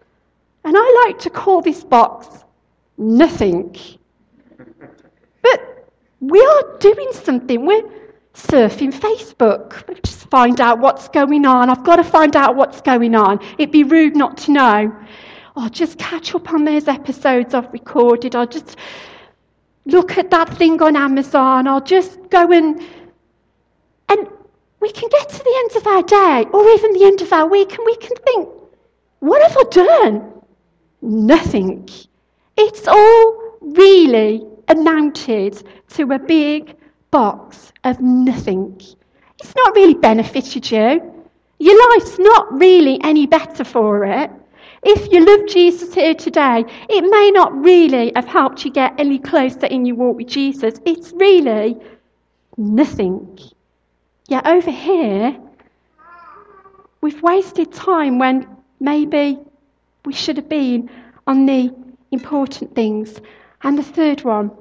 And 0.64 0.76
I 0.78 1.06
like 1.06 1.20
to 1.20 1.30
call 1.30 1.62
this 1.62 1.84
box 1.84 2.46
nothing. 2.98 3.76
But 5.42 5.90
we 6.20 6.40
are 6.42 6.78
doing 6.80 7.10
something. 7.14 7.66
We're 7.66 7.99
surfing 8.34 8.94
Facebook. 8.94 10.02
Just 10.04 10.30
find 10.30 10.62
out 10.62 10.80
what's 10.80 11.08
going 11.10 11.46
on. 11.46 11.70
I've 11.70 11.84
got 11.84 11.98
to 11.98 12.04
find 12.04 12.36
out 12.36 12.56
what's 12.56 12.82
going 12.82 13.16
on. 13.16 13.40
It'd 13.58 13.72
be 13.72 13.84
rude 13.84 14.16
not 14.16 14.38
to 14.40 14.52
know. 14.52 14.96
I'll 15.56 15.70
just 15.70 15.98
catch 15.98 16.36
up 16.36 16.54
on 16.54 16.64
those 16.64 16.88
episodes 16.88 17.54
I've 17.54 17.72
recorded. 17.74 18.36
I'll 18.36 18.48
just 18.48 18.78
look 19.86 20.18
at 20.18 20.30
that 20.32 20.58
thing 20.58 20.82
on 20.82 20.96
Amazon. 20.96 21.68
I'll 21.68 21.82
just 21.82 22.30
go 22.30 22.52
and 22.52 22.82
and 24.08 24.28
we 24.80 24.92
can 24.92 25.10
get 25.10 25.30
to 25.30 25.38
the 25.38 25.56
end 25.58 25.76
of 25.76 25.88
our 25.88 26.04
day 26.04 26.50
or 26.52 26.68
even 26.70 26.94
the 26.94 27.06
end 27.06 27.22
of 27.22 27.34
our 27.34 27.48
week 27.48 27.72
and 27.78 27.86
we 27.86 27.96
can 27.98 28.16
think, 28.16 28.50
what 29.20 29.42
have 29.42 29.58
I 29.58 29.64
done? 29.70 30.32
Nothing. 31.02 31.88
It's 32.58 32.88
all 32.88 33.58
really 33.62 34.46
amounted 34.68 35.64
to 35.90 36.12
a 36.12 36.20
big 36.20 36.76
box 37.12 37.72
of 37.84 38.00
nothing. 38.02 38.80
It's 39.40 39.56
not 39.56 39.76
really 39.76 39.96
benefited 39.96 40.70
you. 40.70 41.26
Your 41.60 41.90
life's 41.90 42.18
not 42.20 42.60
really 42.60 43.00
any 43.04 43.26
better 43.26 43.64
for 43.64 44.06
it. 44.06 44.32
If 44.84 45.12
you 45.12 45.26
love 45.26 45.48
Jesus 45.48 45.94
here 45.94 46.16
today, 46.16 46.64
it 46.90 47.02
may 47.02 47.32
not 47.32 47.54
really 47.54 48.14
have 48.16 48.26
helped 48.26 48.64
you 48.64 48.72
get 48.72 48.98
any 48.98 49.20
closer 49.20 49.66
in 49.66 49.86
your 49.86 49.98
walk 49.98 50.18
with 50.18 50.28
Jesus. 50.28 50.80
It's 50.86 51.12
really 51.14 51.78
nothing. 52.58 53.38
Yet 54.28 54.48
over 54.48 54.72
here, 54.72 55.38
we've 57.02 57.22
wasted 57.22 57.74
time 57.74 58.20
when 58.20 58.48
maybe 58.80 59.38
we 60.06 60.14
should 60.14 60.38
have 60.38 60.50
been 60.50 60.90
on 61.28 61.46
the 61.46 61.76
important 62.12 62.74
things. 62.74 63.20
And 63.64 63.78
the 63.78 63.84
third 63.84 64.24
one, 64.24 64.52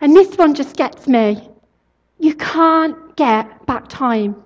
and 0.00 0.16
this 0.16 0.36
one 0.36 0.54
just 0.54 0.76
gets 0.76 1.06
me. 1.06 1.48
You 2.18 2.34
can't 2.34 3.16
get 3.16 3.66
back 3.66 3.88
time. 3.88 4.36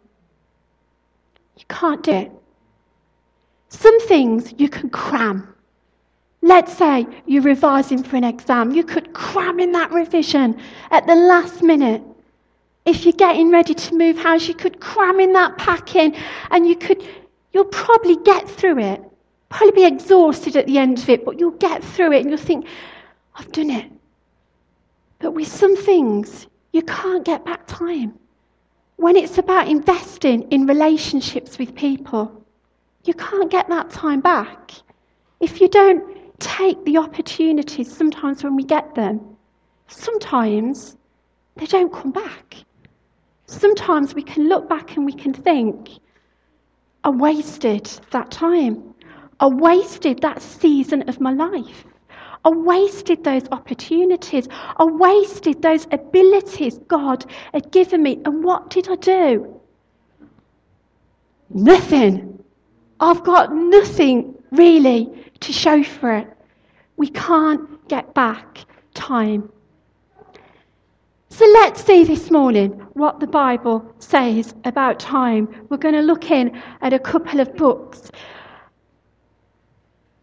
You 1.56 1.64
can't 1.68 2.02
do 2.02 2.12
it. 2.12 2.32
Some 3.68 4.00
things 4.00 4.54
you 4.58 4.68
can 4.68 4.90
cram. 4.90 5.54
Let's 6.42 6.76
say 6.76 7.06
you're 7.26 7.42
revising 7.42 8.02
for 8.02 8.16
an 8.16 8.25
exam. 8.25 8.73
You 8.73 8.84
could 8.84 9.12
cram 9.12 9.61
in 9.61 9.73
that 9.73 9.90
revision 9.92 10.61
at 10.90 11.06
the 11.06 11.14
last 11.14 11.62
minute. 11.62 12.02
If 12.84 13.04
you're 13.04 13.12
getting 13.12 13.50
ready 13.50 13.75
to 13.75 13.94
move 13.94 14.18
house, 14.18 14.46
you 14.46 14.54
could 14.54 14.78
cram 14.78 15.20
in 15.20 15.32
that 15.32 15.56
packing 15.56 16.14
and 16.50 16.68
you 16.68 16.76
could, 16.76 17.02
you'll 17.52 17.64
probably 17.64 18.16
get 18.16 18.49
through 18.49 18.78
it. 18.78 19.02
Probably 19.49 19.73
be 19.73 19.84
exhausted 19.87 20.56
at 20.56 20.66
the 20.66 20.78
end 20.78 20.99
of 20.99 21.08
it, 21.08 21.25
but 21.25 21.40
you'll 21.40 21.52
get 21.52 21.82
through 21.82 22.12
it 22.12 22.20
and 22.20 22.28
you'll 22.28 22.38
think, 22.38 22.66
I've 23.37 23.50
done 23.52 23.70
it. 23.70 23.90
But 25.25 25.33
with 25.33 25.49
some 25.49 25.75
things, 25.75 26.49
you 26.75 26.83
can't 26.83 27.25
get 27.25 27.47
back 27.47 27.66
time. 27.66 28.19
When 28.97 29.16
it's 29.16 29.38
about 29.38 29.69
investing 29.69 30.43
in 30.50 30.66
relationships 30.66 31.57
with 31.57 31.75
people, 31.75 32.45
you 33.04 33.14
can't 33.14 33.50
get 33.50 33.66
that 33.71 33.88
time 33.88 34.21
back. 34.21 34.73
If 35.40 35.62
you 35.62 35.69
don't 35.69 36.04
take 36.40 36.85
the 36.85 36.99
opportunities 36.99 37.90
sometimes 37.90 38.45
when 38.45 38.54
we 38.54 38.64
get 38.64 38.95
them, 38.95 39.19
sometimes 39.87 40.99
they 41.57 41.64
don't 41.64 41.90
come 41.90 42.11
back. 42.11 42.57
Sometimes 43.47 44.14
we 44.14 44.23
can 44.23 44.47
look 44.50 44.69
back 44.69 44.95
and 44.99 45.07
we 45.07 45.14
can 45.14 45.33
think, 45.33 45.88
I 47.02 47.09
wasted 47.09 47.87
that 48.11 48.31
time. 48.31 48.93
I 49.40 49.47
wasted 49.47 50.21
that 50.21 50.43
season 50.43 51.09
of 51.09 51.19
my 51.19 51.33
life. 51.33 51.87
I 52.44 52.50
wasted 52.50 53.24
those 53.24 53.44
opportunities. 53.52 54.48
I 54.50 54.84
wasted 54.84 55.62
those 55.62 55.86
abilities 55.90 56.78
God 56.88 57.24
had 57.52 57.70
given 57.72 58.02
me. 58.02 58.20
And 58.24 58.44
what 58.44 58.70
did 58.70 58.88
I 58.88 58.96
do? 58.96 59.60
Nothing. 61.50 62.42
I've 63.00 63.24
got 63.24 63.54
nothing 63.54 64.34
really 64.52 65.10
to 65.40 65.52
show 65.52 65.82
for 65.82 66.12
it. 66.12 66.28
We 66.96 67.08
can't 67.08 67.88
get 67.88 68.14
back 68.14 68.58
time. 68.92 69.50
So 71.30 71.44
let's 71.46 71.82
see 71.84 72.04
this 72.04 72.30
morning 72.30 72.70
what 72.92 73.18
the 73.18 73.26
Bible 73.26 73.84
says 73.98 74.54
about 74.64 75.00
time. 75.00 75.66
We're 75.68 75.78
going 75.78 75.94
to 75.94 76.00
look 76.00 76.30
in 76.30 76.62
at 76.80 76.92
a 76.92 76.98
couple 76.98 77.40
of 77.40 77.56
books. 77.56 78.10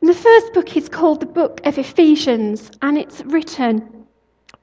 The 0.03 0.15
first 0.15 0.53
book 0.53 0.75
is 0.75 0.89
called 0.89 1.19
the 1.19 1.27
Book 1.27 1.61
of 1.63 1.77
Ephesians, 1.77 2.71
and 2.81 2.97
it's 2.97 3.21
written 3.21 4.07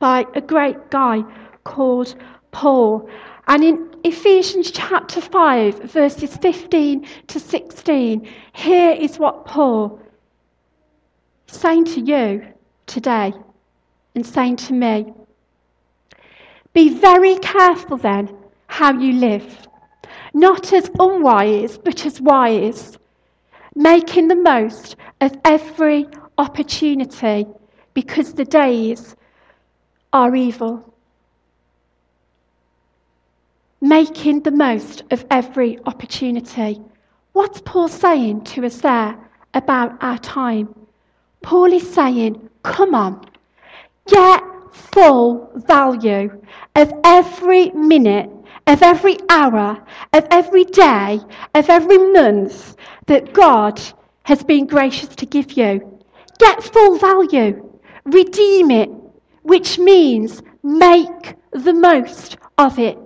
by 0.00 0.26
a 0.35 0.40
great 0.40 0.90
guy 0.90 1.23
called 1.62 2.16
Paul. 2.50 3.09
And 3.47 3.62
in 3.62 3.88
Ephesians 4.02 4.73
chapter 4.73 5.21
5, 5.21 5.92
verses 5.92 6.37
15 6.37 7.07
to 7.28 7.38
16, 7.38 8.28
here 8.52 8.90
is 8.90 9.21
what 9.21 9.45
Paul 9.45 10.00
is 11.47 11.54
saying 11.54 11.85
to 11.85 12.00
you 12.00 12.45
today 12.87 13.33
and 14.16 14.26
saying 14.26 14.57
to 14.57 14.73
me. 14.73 15.14
Be 16.73 16.88
very 16.88 17.38
careful 17.38 17.97
then 17.97 18.37
how 18.66 18.92
you 18.99 19.12
live, 19.12 19.68
not 20.35 20.73
as 20.73 20.90
unwise, 20.99 21.78
but 21.78 22.04
as 22.04 22.21
wise, 22.21 22.97
making 23.78 24.26
the 24.26 24.35
most 24.35 24.97
of 25.20 25.32
every 25.44 26.04
opportunity 26.37 27.47
because 27.94 28.32
the 28.35 28.44
days 28.44 29.14
are 30.12 30.35
evil. 30.35 30.92
Making 33.80 34.40
the 34.40 34.50
most 34.50 35.04
of 35.12 35.25
every 35.30 35.78
opportunity. 35.87 36.82
What's 37.35 37.61
Paul 37.61 37.87
saying 37.87 38.42
to 38.50 38.66
us 38.66 38.80
there 38.80 39.16
about 39.54 40.02
our 40.02 40.18
time? 40.18 40.75
Paul 41.42 41.73
is 41.73 41.88
saying, 41.88 42.50
come 42.64 42.97
on, 42.97 43.30
get 44.08 44.42
full 44.73 45.52
value 45.54 46.37
of 46.75 46.92
every 47.04 47.70
minute, 47.70 48.28
of 48.68 48.82
every 48.82 49.16
hour, 49.30 49.82
of 50.12 50.26
every 50.30 50.64
day, 50.64 51.18
of 51.54 51.70
every 51.70 51.96
month 52.12 52.76
that 53.06 53.32
God 53.32 53.80
has 54.25 54.42
been 54.42 54.66
gracious 54.66 55.08
to 55.08 55.25
give 55.25 55.52
you. 55.52 55.98
Get 56.38 56.62
full 56.62 56.98
value, 56.98 57.80
redeem 58.04 58.70
it, 58.70 58.90
which 59.42 59.78
means 59.78 60.42
make 60.62 61.34
the 61.52 61.72
most 61.72 62.37
of 62.58 62.78
it. 62.78 62.98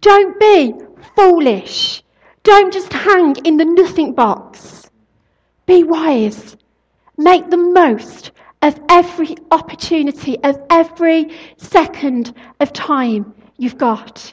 Don't 0.00 0.38
be 0.38 0.74
foolish. 1.16 2.04
Don't 2.44 2.72
just 2.72 2.92
hang 2.92 3.34
in 3.44 3.56
the 3.56 3.64
nothing 3.64 4.14
box. 4.14 4.88
Be 5.66 5.82
wise. 5.82 6.56
Make 7.18 7.50
the 7.50 7.56
most 7.56 8.30
of 8.62 8.80
every 8.88 9.34
opportunity, 9.50 10.38
of 10.44 10.56
every 10.70 11.36
second 11.56 12.32
of 12.60 12.72
time 12.72 13.34
you've 13.58 13.76
got. 13.76 14.32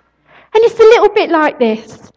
And 0.57 0.65
it's 0.65 0.79
a 0.79 0.83
little 0.83 1.09
bit 1.09 1.29
like 1.29 1.59
this. 1.59 2.11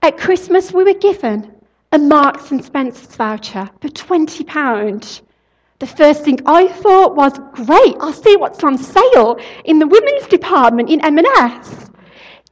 At 0.00 0.16
Christmas, 0.16 0.72
we 0.72 0.84
were 0.84 0.94
given 0.94 1.54
a 1.92 1.98
Marks 1.98 2.50
and 2.50 2.64
Spencer's 2.64 3.14
voucher 3.14 3.68
for 3.82 3.88
£20. 3.88 5.20
The 5.80 5.86
first 5.86 6.24
thing 6.24 6.40
I 6.46 6.68
thought 6.68 7.16
was, 7.16 7.38
great, 7.52 7.96
I'll 8.00 8.14
see 8.14 8.38
what's 8.38 8.64
on 8.64 8.78
sale 8.78 9.38
in 9.66 9.78
the 9.78 9.86
women's 9.86 10.28
department 10.28 10.88
in 10.88 11.04
M&S. 11.04 11.90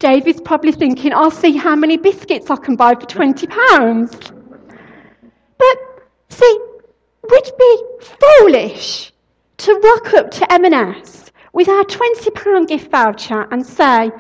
David's 0.00 0.42
probably 0.42 0.72
thinking, 0.72 1.14
I'll 1.14 1.30
see 1.30 1.56
how 1.56 1.75
many 1.75 1.96
biscuits 1.96 2.50
I 2.50 2.56
can 2.56 2.76
buy 2.76 2.94
for 2.94 3.06
£20. 3.06 4.42
But, 5.56 5.78
see, 6.28 6.60
would 7.26 7.50
be 7.58 7.82
foolish 8.02 9.14
to 9.56 9.80
rock 9.82 10.12
up 10.12 10.30
to 10.32 10.52
M&S 10.52 11.32
with 11.54 11.70
our 11.70 11.84
£20 11.84 12.68
gift 12.68 12.90
voucher 12.90 13.48
and 13.50 13.64
say, 13.64 14.10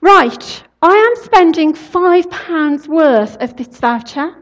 right, 0.00 0.62
I 0.82 0.94
am 0.94 1.24
spending 1.24 1.72
£5 1.72 2.88
worth 2.88 3.36
of 3.42 3.56
this 3.56 3.78
voucher. 3.78 4.34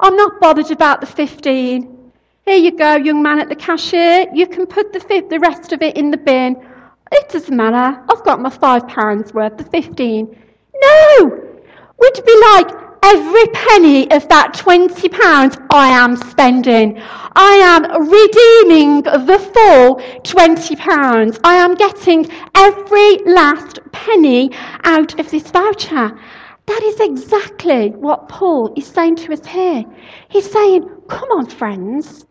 I'm 0.00 0.16
not 0.16 0.40
bothered 0.40 0.70
about 0.70 1.00
the 1.00 1.06
15. 1.06 2.12
Here 2.44 2.56
you 2.56 2.76
go, 2.76 2.96
young 2.96 3.22
man 3.22 3.40
at 3.40 3.48
the 3.48 3.56
cashier. 3.56 4.26
You 4.32 4.46
can 4.46 4.66
put 4.66 4.92
the, 4.92 5.26
the 5.28 5.40
rest 5.40 5.72
of 5.72 5.82
it 5.82 5.96
in 5.96 6.10
the 6.10 6.16
bin. 6.16 6.56
It 7.12 7.28
doesn't 7.28 7.56
matter. 7.56 8.02
I've 8.08 8.24
got 8.24 8.40
my 8.40 8.50
£5 8.50 9.34
worth, 9.34 9.56
the 9.56 9.64
15. 9.64 10.44
No! 10.80 11.42
Would 11.98 12.26
be 12.26 12.40
like, 12.52 12.85
every 13.06 13.46
penny 13.52 14.10
of 14.10 14.28
that 14.28 14.52
£20 14.52 15.66
I 15.70 15.88
am 15.90 16.16
spending. 16.16 17.00
I 17.36 17.52
am 17.72 17.82
redeeming 18.10 19.02
the 19.02 19.38
full 19.54 19.96
£20. 20.22 21.40
I 21.44 21.54
am 21.54 21.76
getting 21.76 22.28
every 22.56 23.18
last 23.32 23.78
penny 23.92 24.50
out 24.82 25.20
of 25.20 25.30
this 25.30 25.48
voucher. 25.52 26.18
That 26.66 26.82
is 26.82 26.98
exactly 26.98 27.90
what 27.90 28.28
Paul 28.28 28.74
is 28.76 28.88
saying 28.88 29.16
to 29.16 29.32
us 29.34 29.46
here. 29.46 29.84
He's 30.28 30.50
saying, 30.50 30.82
come 31.08 31.30
on, 31.30 31.46
friends. 31.46 32.26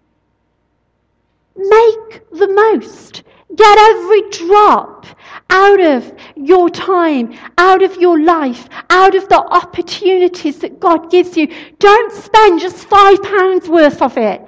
Make 1.56 2.30
the 2.32 2.50
most. 2.50 3.24
Get 3.56 3.78
every 3.78 4.30
drop 4.32 5.06
out 5.50 5.80
of 5.80 6.14
your 6.36 6.70
time, 6.70 7.38
out 7.58 7.84
of 7.84 7.96
your 7.98 8.20
life, 8.20 8.68
out 8.90 9.16
of 9.16 9.30
the 9.30 9.38
opportunities 9.38 10.60
that 10.60 10.80
God 10.80 11.10
gives 11.12 11.38
you. 11.38 11.48
Don't 11.80 12.12
spend 12.12 12.60
just 12.60 12.88
five 12.88 13.22
pounds 13.24 13.70
worth 13.70 14.02
of 14.02 14.18
it. 14.18 14.42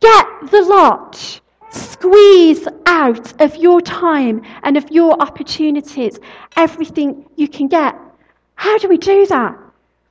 Get 0.00 0.26
the 0.50 0.62
lot. 0.62 1.40
Squeeze 1.70 2.66
out 2.86 3.40
of 3.40 3.56
your 3.56 3.80
time 3.80 4.42
and 4.62 4.76
of 4.76 4.90
your 4.90 5.20
opportunities 5.20 6.18
everything 6.56 7.26
you 7.36 7.48
can 7.48 7.68
get. 7.68 7.94
How 8.54 8.78
do 8.78 8.88
we 8.88 8.96
do 8.96 9.26
that? 9.26 9.58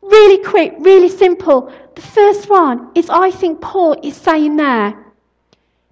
Really 0.01 0.43
quick, 0.43 0.75
really 0.80 1.10
simple. 1.10 1.73
The 1.95 2.01
first 2.01 2.49
one 2.49 2.91
is 2.93 3.10
I 3.10 3.32
think 3.32 3.62
Paul 3.62 3.95
is 4.04 4.15
saying 4.15 4.58
there 4.58 5.06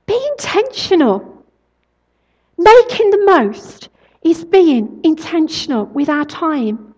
be 0.05 0.27
intentional. 0.31 1.32
Making 2.63 3.10
the 3.10 3.26
most 3.26 3.89
is 4.21 4.45
being 4.45 5.02
intentional 5.04 5.86
with 5.88 6.08
our 6.08 6.23
time. 6.23 6.95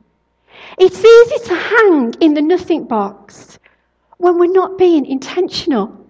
It's 0.77 1.03
easy 1.03 1.47
to 1.47 1.55
hang 1.55 2.13
in 2.21 2.35
the 2.35 2.41
nothing 2.43 2.85
box 2.85 3.57
when 4.17 4.37
we're 4.37 4.51
not 4.51 4.77
being 4.77 5.07
intentional. 5.07 6.07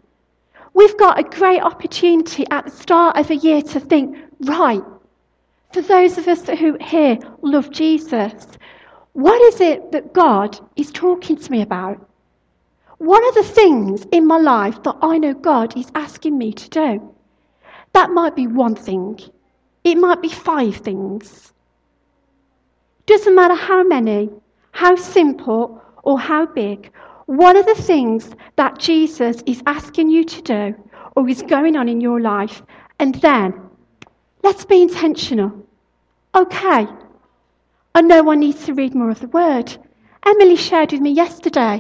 We've 0.74 0.98
got 0.98 1.20
a 1.20 1.24
great 1.24 1.62
opportunity 1.62 2.46
at 2.52 2.66
the 2.66 2.72
start 2.72 3.16
of 3.16 3.30
a 3.30 3.38
year 3.38 3.62
to 3.62 3.80
think, 3.80 4.18
right, 4.42 4.84
for 5.72 5.82
those 5.82 6.18
of 6.18 6.28
us 6.28 6.46
who 6.60 6.78
here 6.82 7.18
love 7.42 7.72
Jesus, 7.72 8.48
what 9.14 9.42
is 9.54 9.62
it 9.62 9.94
that 9.94 10.12
God 10.14 10.60
is 10.76 10.92
talking 10.92 11.38
to 11.38 11.52
me 11.52 11.62
about? 11.62 11.98
What 12.98 13.24
are 13.24 13.42
the 13.42 13.50
things 13.50 14.06
in 14.12 14.28
my 14.28 14.38
life 14.38 14.84
that 14.84 14.98
I 15.02 15.18
know 15.18 15.34
God 15.34 15.78
is 15.78 15.90
asking 15.96 16.38
me 16.38 16.52
to 16.52 16.70
do? 16.70 17.16
That 17.94 18.10
might 18.10 18.36
be 18.36 18.48
one 18.48 18.76
thing. 18.76 19.18
It 19.86 20.00
might 20.00 20.20
be 20.20 20.30
five 20.30 20.78
things. 20.78 21.54
Doesn't 23.06 23.36
matter 23.36 23.54
how 23.54 23.84
many, 23.84 24.32
how 24.72 24.96
simple, 24.96 25.80
or 26.02 26.20
how 26.20 26.48
big. 26.48 26.92
What 27.28 27.56
are 27.56 27.64
the 27.64 27.80
things 27.80 28.32
that 28.56 28.80
Jesus 28.80 29.44
is 29.46 29.62
asking 29.68 30.10
you 30.10 30.24
to 30.24 30.42
do 30.42 30.76
or 31.16 31.30
is 31.30 31.44
going 31.44 31.76
on 31.76 31.88
in 31.88 32.02
your 32.02 32.20
life? 32.20 32.64
And 33.00 33.14
then, 33.16 33.54
let's 34.42 34.66
be 34.66 34.82
intentional. 34.82 35.52
Okay, 36.34 36.88
I 37.94 38.02
know 38.02 38.32
I 38.32 38.36
need 38.36 38.58
to 38.62 38.74
read 38.74 38.96
more 38.96 39.12
of 39.12 39.20
the 39.20 39.28
Word. 39.28 39.78
Emily 40.26 40.56
shared 40.56 40.94
with 40.94 41.02
me 41.02 41.12
yesterday. 41.12 41.80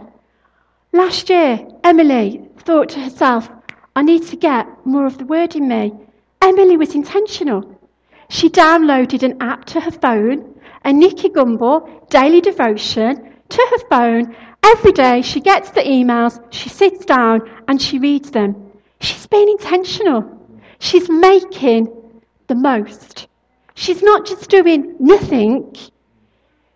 Last 0.93 1.27
year, 1.31 1.67
Emily 1.83 2.47
thought 2.59 2.89
to 2.89 2.99
herself, 2.99 3.49
I 3.95 4.03
need 4.03 4.27
to 4.27 4.35
get 4.35 4.85
more 4.85 5.07
of 5.07 5.17
the 5.17 5.25
Word 5.25 5.55
in 5.55 5.67
me. 5.67 5.91
Emily 6.41 6.77
was 6.77 6.93
intentional. 6.93 7.74
She 8.29 8.49
downloaded 8.49 9.23
an 9.23 9.41
app 9.41 9.65
to 9.65 9.79
her 9.79 9.91
phone, 9.91 10.59
a 10.83 10.91
Nicky 10.91 11.29
Gumbel 11.29 12.09
daily 12.09 12.41
devotion 12.41 13.33
to 13.49 13.67
her 13.71 13.87
phone. 13.89 14.35
Every 14.63 14.91
day 14.91 15.21
she 15.21 15.39
gets 15.41 15.69
the 15.71 15.81
emails, 15.81 16.41
she 16.51 16.69
sits 16.69 17.05
down 17.05 17.41
and 17.67 17.81
she 17.81 17.99
reads 17.99 18.31
them. 18.31 18.71
She's 18.99 19.27
being 19.27 19.49
intentional. 19.49 20.23
She's 20.79 21.09
making 21.09 21.87
the 22.47 22.55
most. 22.55 23.27
She's 23.75 24.01
not 24.01 24.25
just 24.25 24.49
doing 24.49 24.95
nothing. 24.99 25.75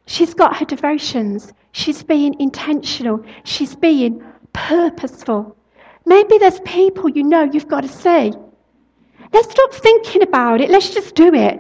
She's 0.06 0.34
got 0.34 0.58
her 0.58 0.66
devotions. 0.66 1.52
She's 1.72 2.04
being 2.04 2.36
intentional. 2.40 3.24
She's 3.44 3.76
being 3.76 4.24
purposeful. 4.54 5.56
Maybe 6.06 6.38
there's 6.38 6.60
people 6.62 7.10
you 7.10 7.24
know 7.24 7.44
you've 7.44 7.68
got 7.68 7.82
to 7.82 7.88
see. 7.88 8.34
Let's 9.32 9.52
stop 9.52 9.74
thinking 9.74 10.24
about 10.24 10.62
it. 10.62 10.70
Let's 10.70 10.90
just 10.94 11.16
do 11.16 11.34
it. 11.34 11.60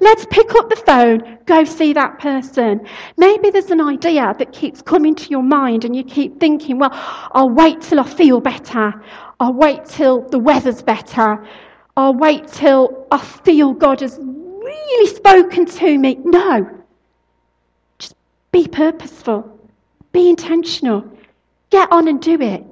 Let's 0.00 0.26
pick 0.28 0.54
up 0.56 0.68
the 0.68 0.76
phone, 0.76 1.38
go 1.46 1.62
see 1.62 1.92
that 1.92 2.18
person. 2.18 2.84
Maybe 3.16 3.50
there's 3.50 3.70
an 3.70 3.80
idea 3.80 4.34
that 4.38 4.52
keeps 4.52 4.82
coming 4.82 5.14
to 5.14 5.30
your 5.30 5.42
mind 5.42 5.84
and 5.84 5.94
you 5.94 6.02
keep 6.02 6.40
thinking, 6.40 6.80
well, 6.80 6.90
I'll 6.92 7.50
wait 7.50 7.80
till 7.80 8.00
I 8.00 8.04
feel 8.04 8.40
better. 8.40 8.92
I'll 9.38 9.54
wait 9.54 9.84
till 9.84 10.28
the 10.28 10.38
weather's 10.38 10.82
better. 10.82 11.46
I'll 11.96 12.14
wait 12.14 12.48
till 12.48 13.06
I 13.12 13.18
feel 13.18 13.72
God 13.72 14.00
has 14.00 14.18
really 14.20 15.14
spoken 15.14 15.64
to 15.64 15.98
me. 15.98 16.18
No. 16.24 16.68
Just 17.98 18.16
be 18.50 18.66
purposeful. 18.66 19.60
Be 20.10 20.28
intentional. 20.28 21.04
Get 21.70 21.90
on 21.92 22.08
and 22.08 22.20
do 22.20 22.40
it. 22.40 22.64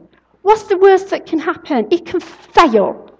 What's 0.43 0.65
the 0.65 0.77
worst 0.77 1.11
that 1.11 1.27
can 1.27 1.39
happen? 1.39 1.87
It 1.93 2.05
can 2.05 2.19
fail. 2.19 3.12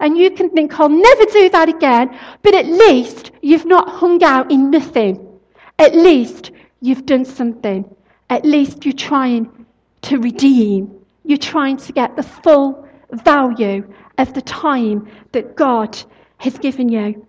And 0.00 0.18
you 0.18 0.30
can 0.30 0.50
think, 0.50 0.78
I'll 0.78 0.88
never 0.88 1.24
do 1.26 1.48
that 1.50 1.68
again. 1.68 2.18
But 2.42 2.54
at 2.54 2.66
least 2.66 3.30
you've 3.42 3.66
not 3.66 3.88
hung 3.88 4.22
out 4.22 4.50
in 4.50 4.70
nothing. 4.70 5.40
At 5.78 5.94
least 5.94 6.50
you've 6.80 7.06
done 7.06 7.24
something. 7.24 7.84
At 8.30 8.44
least 8.44 8.84
you're 8.84 8.92
trying 8.92 9.66
to 10.02 10.18
redeem. 10.18 10.94
You're 11.24 11.38
trying 11.38 11.76
to 11.78 11.92
get 11.92 12.16
the 12.16 12.22
full 12.22 12.86
value 13.12 13.86
of 14.18 14.34
the 14.34 14.42
time 14.42 15.08
that 15.32 15.56
God 15.56 15.98
has 16.38 16.58
given 16.58 16.88
you. 16.88 17.26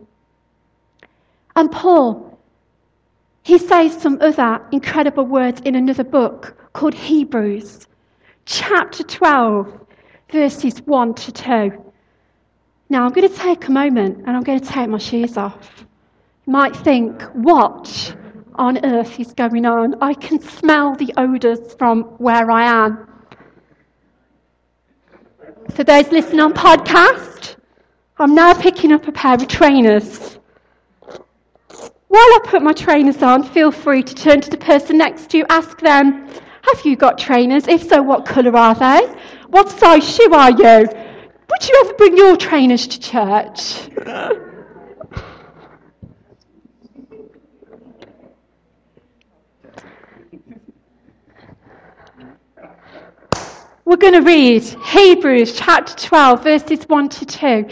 And 1.56 1.72
Paul, 1.72 2.38
he 3.44 3.58
says 3.58 3.94
some 4.02 4.18
other 4.22 4.62
incredible 4.72 5.26
words 5.26 5.62
in 5.62 5.76
another 5.76 6.04
book 6.04 6.58
called 6.74 6.94
Hebrews, 6.94 7.88
chapter 8.46 9.04
12, 9.04 9.80
verses 10.32 10.80
1 10.80 11.14
to 11.14 11.32
2. 11.32 11.85
Now, 12.96 13.04
I'm 13.04 13.12
going 13.12 13.28
to 13.28 13.36
take 13.36 13.68
a 13.68 13.72
moment 13.72 14.20
and 14.26 14.38
I'm 14.38 14.44
going 14.44 14.58
to 14.58 14.66
take 14.66 14.88
my 14.88 15.00
shoes 15.00 15.36
off. 15.36 15.86
You 16.48 16.54
might 16.54 16.74
think, 16.74 17.22
what 17.34 18.16
on 18.54 18.86
earth 18.86 19.20
is 19.20 19.34
going 19.34 19.66
on. 19.66 20.02
I 20.02 20.14
can 20.14 20.40
smell 20.40 20.96
the 20.96 21.14
odours 21.18 21.74
from 21.74 22.04
where 22.20 22.50
I 22.50 22.64
am. 22.64 23.06
For 25.72 25.84
those 25.84 26.10
listening 26.10 26.40
on 26.40 26.54
podcast, 26.54 27.58
I'm 28.18 28.34
now 28.34 28.54
picking 28.54 28.94
up 28.94 29.10
a 29.10 29.12
pair 29.12 29.34
of 29.34 29.46
trainers. 29.50 30.40
While 32.08 32.32
I 32.38 32.40
put 32.46 32.62
my 32.62 32.72
trainers 32.72 33.22
on, 33.22 33.44
feel 33.44 33.74
free 33.74 34.04
to 34.04 34.16
turn 34.16 34.40
to 34.40 34.50
the 34.50 34.56
person 34.56 34.98
next 34.98 35.32
to 35.32 35.40
you, 35.40 35.46
ask 35.50 35.82
them, 35.82 36.30
Have 36.62 36.86
you 36.86 36.96
got 36.96 37.18
trainers? 37.18 37.68
If 37.68 37.90
so, 37.90 38.02
what 38.02 38.26
colour 38.26 38.56
are 38.56 38.74
they? 38.74 39.14
What 39.50 39.70
size 39.70 40.16
shoe 40.16 40.34
are 40.34 40.52
you? 40.52 41.05
Would 41.50 41.68
you 41.68 41.84
ever 41.86 41.94
bring 41.94 42.18
your 42.18 42.38
trainers 42.38 42.88
to 42.88 43.00
church? 43.00 43.90
We're 53.86 53.98
going 53.98 54.14
to 54.14 54.22
read 54.22 54.64
Hebrews 54.64 55.54
chapter 55.56 55.94
12, 55.96 56.44
verses 56.44 56.84
1 56.86 57.10
to 57.10 57.26
2. 57.26 57.70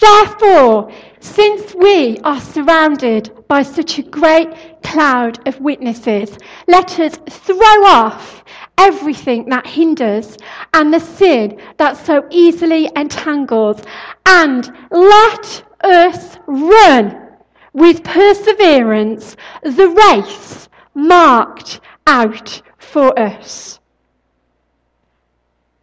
Therefore, 0.00 0.90
since 1.20 1.74
we 1.74 2.18
are 2.24 2.40
surrounded 2.40 3.46
by 3.46 3.62
such 3.62 3.98
a 3.98 4.02
great 4.02 4.48
cloud 4.82 5.46
of 5.46 5.60
witnesses, 5.60 6.38
let 6.66 6.98
us 6.98 7.18
throw 7.28 7.84
off 7.84 8.42
everything 8.82 9.48
that 9.48 9.66
hinders 9.66 10.36
and 10.74 10.92
the 10.92 10.98
sin 10.98 11.60
that 11.78 11.96
so 11.96 12.26
easily 12.30 12.90
entangles, 12.96 13.80
and 14.26 14.72
let 14.90 15.64
us 15.84 16.36
run 16.46 17.28
with 17.72 18.02
perseverance 18.02 19.36
the 19.62 19.88
race 19.88 20.68
marked 20.94 21.80
out 22.06 22.60
for 22.78 23.18
us. 23.18 23.78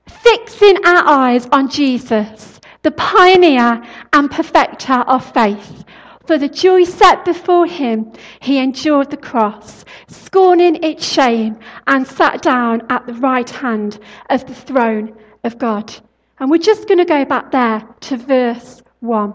Fixing 0.08 0.78
our 0.86 1.08
eyes 1.08 1.48
on 1.52 1.70
Jesus, 1.70 2.60
the 2.82 2.92
pioneer 2.92 3.82
and 4.14 4.30
perfecter 4.30 5.00
of 5.08 5.34
faith. 5.34 5.86
For 6.26 6.38
the 6.38 6.50
joy 6.50 6.84
set 6.84 7.26
before 7.26 7.66
him, 7.66 8.12
he 8.40 8.60
endured 8.60 9.10
the 9.10 9.18
cross, 9.18 9.84
scorning 10.10 10.84
its 10.84 11.06
shame, 11.06 11.58
and 11.88 12.06
sat 12.06 12.42
down 12.42 12.82
at 12.90 13.06
the 13.06 13.14
right 13.14 13.50
hand 13.50 14.00
of 14.30 14.46
the 14.46 14.56
throne 14.56 15.16
of 15.44 15.58
God. 15.58 15.94
And 16.40 16.50
we're 16.50 16.58
just 16.58 16.88
going 16.88 17.00
to 17.00 17.06
go 17.06 17.26
back 17.26 17.52
there 17.52 17.88
to 18.02 18.18
verse 18.18 18.82
1. 19.02 19.34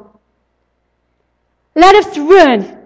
Let 1.76 1.94
us 1.94 2.18
run 2.18 2.78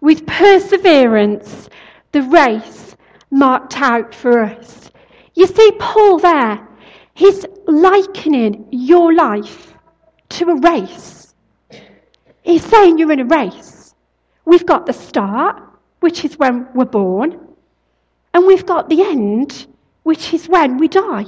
with 0.00 0.26
perseverance 0.26 1.68
the 2.12 2.22
race 2.22 2.96
marked 3.30 3.76
out 3.80 4.14
for 4.14 4.42
us. 4.42 4.90
You 5.34 5.46
see, 5.46 5.72
Paul 5.78 6.18
there, 6.18 6.66
he's 7.14 7.44
likening 7.66 8.66
your 8.70 9.14
life 9.14 9.74
to 10.30 10.50
a 10.50 10.60
race. 10.60 11.34
He's 12.42 12.64
saying 12.64 12.98
you're 12.98 13.12
in 13.12 13.20
a 13.20 13.24
race. 13.24 13.94
We've 14.44 14.66
got 14.66 14.86
the 14.86 14.92
start, 14.92 15.62
which 16.00 16.24
is 16.24 16.38
when 16.38 16.66
we're 16.74 16.84
born, 16.84 17.38
and 18.34 18.46
we've 18.46 18.66
got 18.66 18.88
the 18.88 19.02
end, 19.02 19.66
which 20.02 20.34
is 20.34 20.48
when 20.48 20.78
we 20.78 20.88
die 20.88 21.26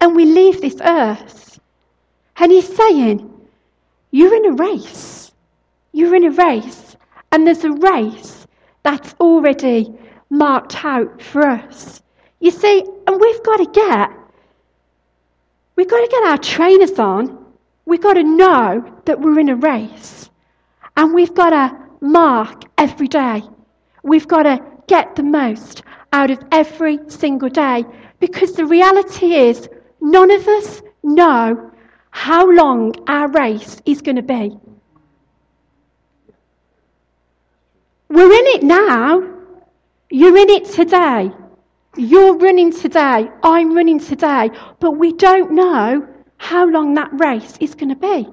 and 0.00 0.16
we 0.16 0.24
leave 0.24 0.60
this 0.60 0.76
earth. 0.82 1.60
And 2.36 2.50
he's 2.50 2.74
saying, 2.74 3.30
You're 4.10 4.34
in 4.34 4.46
a 4.46 4.52
race. 4.52 5.30
You're 5.92 6.14
in 6.14 6.24
a 6.24 6.30
race. 6.30 6.96
And 7.32 7.46
there's 7.46 7.64
a 7.64 7.72
race 7.72 8.46
that's 8.82 9.14
already 9.20 9.92
marked 10.30 10.84
out 10.84 11.20
for 11.20 11.46
us. 11.46 12.02
You 12.40 12.50
see, 12.50 12.82
and 13.06 13.20
we've 13.20 13.42
got 13.42 13.58
to 13.58 13.66
get, 13.66 14.10
we've 15.76 15.88
got 15.88 16.00
to 16.00 16.08
get 16.08 16.24
our 16.24 16.38
trainers 16.38 16.98
on. 16.98 17.44
We've 17.84 18.00
got 18.00 18.14
to 18.14 18.22
know 18.22 19.02
that 19.04 19.20
we're 19.20 19.38
in 19.38 19.50
a 19.50 19.56
race. 19.56 20.30
And 20.96 21.14
we've 21.14 21.34
got 21.34 21.50
to 21.50 21.78
mark 22.00 22.64
every 22.78 23.08
day. 23.08 23.42
We've 24.02 24.26
got 24.26 24.44
to 24.44 24.60
get 24.86 25.16
the 25.16 25.22
most 25.22 25.82
out 26.12 26.30
of 26.30 26.42
every 26.50 26.98
single 27.08 27.48
day. 27.48 27.84
Because 28.18 28.52
the 28.52 28.66
reality 28.66 29.34
is, 29.34 29.68
none 30.00 30.30
of 30.30 30.46
us 30.48 30.82
know 31.02 31.70
how 32.10 32.50
long 32.50 32.92
our 33.06 33.30
race 33.30 33.80
is 33.86 34.02
going 34.02 34.16
to 34.16 34.22
be. 34.22 34.56
We're 38.08 38.32
in 38.32 38.46
it 38.56 38.62
now. 38.62 39.22
You're 40.10 40.36
in 40.36 40.50
it 40.50 40.64
today. 40.64 41.30
You're 41.96 42.36
running 42.36 42.72
today. 42.72 43.28
I'm 43.42 43.74
running 43.74 44.00
today. 44.00 44.50
But 44.80 44.92
we 44.92 45.12
don't 45.12 45.52
know 45.52 46.06
how 46.38 46.68
long 46.68 46.94
that 46.94 47.10
race 47.12 47.56
is 47.60 47.74
going 47.74 47.90
to 47.90 47.96
be. 47.96 48.26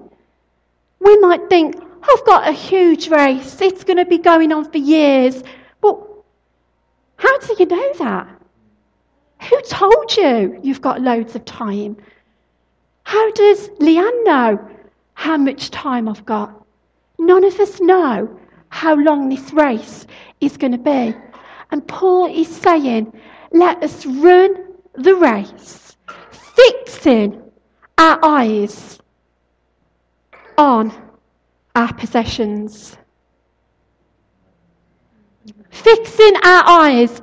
We 0.99 1.17
might 1.19 1.47
think, 1.49 1.75
I've 2.03 2.25
got 2.25 2.47
a 2.47 2.51
huge 2.51 3.09
race. 3.09 3.61
It's 3.61 3.83
going 3.83 3.97
to 3.97 4.05
be 4.05 4.17
going 4.17 4.51
on 4.51 4.69
for 4.71 4.77
years. 4.77 5.43
But 5.81 5.99
how 7.17 7.37
do 7.39 7.55
you 7.59 7.65
know 7.65 7.93
that? 7.99 8.27
Who 9.49 9.61
told 9.63 10.17
you 10.17 10.59
you've 10.63 10.81
got 10.81 11.01
loads 11.01 11.35
of 11.35 11.45
time? 11.45 11.97
How 13.03 13.31
does 13.31 13.69
Leanne 13.79 14.23
know 14.25 14.69
how 15.13 15.37
much 15.37 15.71
time 15.71 16.09
I've 16.09 16.25
got? 16.25 16.65
None 17.19 17.43
of 17.43 17.59
us 17.59 17.79
know 17.79 18.39
how 18.69 18.95
long 18.95 19.29
this 19.29 19.53
race 19.53 20.05
is 20.41 20.57
going 20.57 20.73
to 20.73 20.77
be. 20.77 21.15
And 21.71 21.87
Paul 21.87 22.27
is 22.33 22.47
saying, 22.47 23.13
let 23.51 23.81
us 23.83 24.05
run 24.05 24.73
the 24.93 25.15
race, 25.15 25.95
fixing 26.31 27.41
our 27.97 28.19
eyes 28.23 28.99
on 30.57 30.91
our 31.77 31.93
possessions. 31.93 32.97
Fixing 35.69 36.35
our 36.37 36.63
eyes 36.67 37.21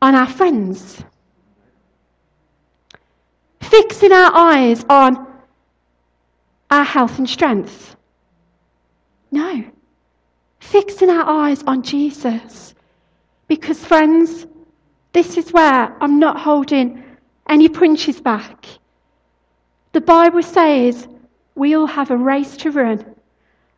on 0.00 0.14
our 0.14 0.26
friends. 0.26 1.04
Fixing 3.60 4.12
our 4.12 4.34
eyes 4.34 4.82
on 4.88 5.26
our 6.70 6.84
health 6.84 7.18
and 7.18 7.28
strength. 7.28 7.96
No. 9.30 9.62
Fixing 10.60 11.10
our 11.10 11.28
eyes 11.28 11.62
on 11.64 11.82
Jesus. 11.82 12.74
Because, 13.46 13.84
friends, 13.84 14.46
this 15.12 15.36
is 15.36 15.52
where 15.52 15.94
I'm 16.00 16.18
not 16.18 16.40
holding 16.40 17.04
any 17.46 17.68
punches 17.68 18.22
back. 18.22 18.64
The 19.92 20.00
Bible 20.00 20.42
says 20.42 21.06
we 21.54 21.74
all 21.74 21.86
have 21.86 22.10
a 22.10 22.16
race 22.16 22.56
to 22.58 22.70
run. 22.70 23.15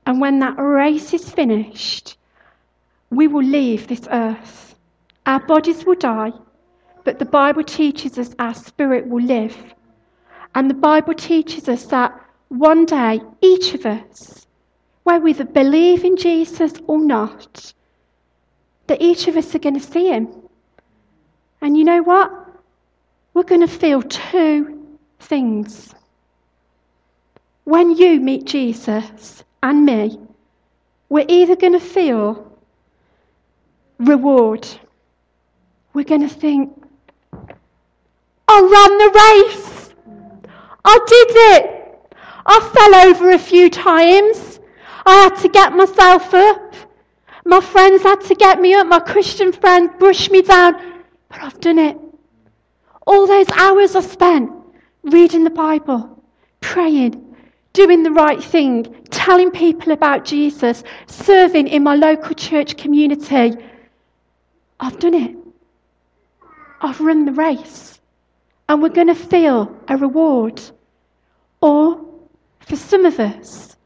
And 0.08 0.22
when 0.22 0.38
that 0.38 0.54
race 0.58 1.12
is 1.12 1.28
finished, 1.28 2.16
we 3.10 3.28
will 3.28 3.44
leave 3.44 3.86
this 3.86 4.08
earth. 4.10 4.74
Our 5.26 5.38
bodies 5.38 5.84
will 5.84 5.96
die, 5.96 6.32
but 7.04 7.18
the 7.18 7.26
Bible 7.26 7.62
teaches 7.62 8.16
us 8.16 8.34
our 8.38 8.54
spirit 8.54 9.06
will 9.06 9.22
live. 9.22 9.54
And 10.54 10.70
the 10.70 10.80
Bible 10.90 11.12
teaches 11.12 11.68
us 11.68 11.84
that 11.88 12.18
one 12.48 12.86
day, 12.86 13.20
each 13.42 13.74
of 13.74 13.84
us, 13.84 14.46
whether 15.02 15.22
we 15.22 15.34
believe 15.34 16.04
in 16.04 16.16
Jesus 16.16 16.72
or 16.86 16.98
not, 16.98 17.74
that 18.86 19.02
each 19.02 19.28
of 19.28 19.36
us 19.36 19.54
are 19.54 19.58
going 19.58 19.78
to 19.78 19.92
see 19.92 20.08
him. 20.08 20.28
And 21.60 21.76
you 21.76 21.84
know 21.84 22.02
what? 22.02 22.32
We're 23.34 23.42
going 23.42 23.60
to 23.60 23.68
feel 23.68 24.00
two 24.00 24.96
things. 25.20 25.94
When 27.64 27.94
you 27.94 28.20
meet 28.20 28.46
Jesus 28.46 29.44
and 29.62 29.84
me, 29.84 30.18
we're 31.08 31.26
either 31.28 31.56
going 31.56 31.72
to 31.72 31.80
feel 31.80 32.58
reward. 33.98 34.66
We're 35.92 36.04
going 36.04 36.28
to 36.28 36.28
think, 36.28 36.72
I 38.46 38.60
ran 38.60 38.98
the 38.98 39.10
race. 39.14 39.94
I 40.84 40.98
did 41.06 41.28
it. 41.56 41.74
I 42.46 42.60
fell 42.72 43.08
over 43.08 43.30
a 43.32 43.38
few 43.38 43.68
times. 43.68 44.60
I 45.04 45.14
had 45.24 45.36
to 45.42 45.48
get 45.48 45.72
myself 45.72 46.32
up. 46.32 46.74
My 47.44 47.60
friends 47.60 48.02
had 48.02 48.20
to 48.22 48.34
get 48.34 48.60
me 48.60 48.74
up. 48.74 48.86
My 48.86 49.00
Christian 49.00 49.52
friends 49.52 49.92
brushed 49.98 50.30
me 50.30 50.42
down. 50.42 51.04
But 51.28 51.42
I've 51.42 51.60
done 51.60 51.78
it. 51.78 51.98
All 53.06 53.26
those 53.26 53.48
hours 53.50 53.96
I 53.96 54.00
spent 54.00 54.52
reading 55.02 55.44
the 55.44 55.50
Bible, 55.50 56.22
praying, 56.60 57.27
doing 57.78 58.02
the 58.02 58.10
right 58.10 58.42
thing, 58.42 58.92
telling 59.10 59.52
people 59.52 59.92
about 59.92 60.24
Jesus, 60.24 60.82
serving 61.06 61.68
in 61.68 61.84
my 61.84 61.94
local 61.94 62.34
church 62.34 62.76
community. 62.76 63.54
I've 64.80 64.98
done 64.98 65.14
it. 65.14 65.36
I've 66.80 67.00
run 67.00 67.24
the 67.24 67.30
race. 67.32 68.00
And 68.68 68.82
we're 68.82 68.88
going 68.88 69.06
to 69.06 69.14
feel 69.14 69.72
a 69.86 69.96
reward. 69.96 70.60
Or, 71.60 72.04
for 72.58 72.74
some 72.74 73.04
of 73.04 73.20
us, 73.20 73.76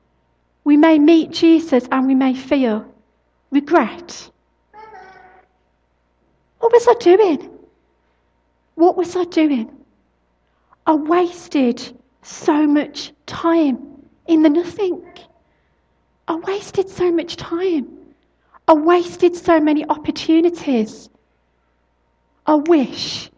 we 0.65 0.79
may 0.79 0.99
meet 0.99 1.31
Jesus 1.31 1.87
and 1.93 2.07
we 2.07 2.15
may 2.15 2.33
feel 2.33 2.91
regret. 3.51 4.31
What 6.61 6.73
was 6.73 6.89
I 6.89 6.95
doing? 6.95 7.51
What 8.75 8.97
was 8.97 9.17
I 9.17 9.25
doing? 9.25 9.71
I 10.87 10.95
wasted 10.95 11.95
so 12.23 12.67
much 12.67 13.13
time 13.27 13.79
in 14.27 14.43
the 14.43 14.49
nothing. 14.49 15.05
I 16.29 16.37
wasted 16.37 16.89
so 16.89 17.11
much 17.11 17.37
time. 17.37 17.89
I 18.69 18.75
wasted 18.75 19.37
so 19.37 19.61
many 19.61 19.85
opportunities. 19.89 21.11
I 22.47 22.55
wish 22.55 23.31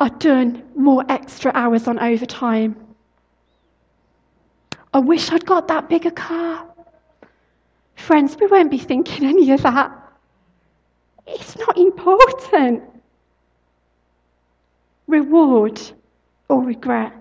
I'd 0.00 0.18
done 0.18 0.64
more 0.74 1.04
extra 1.08 1.52
hours 1.54 1.86
on 1.86 1.98
overtime. 2.00 2.76
I 4.92 4.98
wish 4.98 5.30
I'd 5.30 5.46
got 5.46 5.68
that 5.68 5.88
bigger 5.88 6.10
car. 6.10 6.66
Friends, 7.94 8.36
we 8.38 8.46
won't 8.46 8.70
be 8.70 8.78
thinking 8.78 9.24
any 9.26 9.50
of 9.52 9.62
that. 9.62 9.96
It's 11.26 11.56
not 11.56 11.78
important. 11.78 12.82
Reward 15.06 15.80
or 16.48 16.62
regret. 16.62 17.12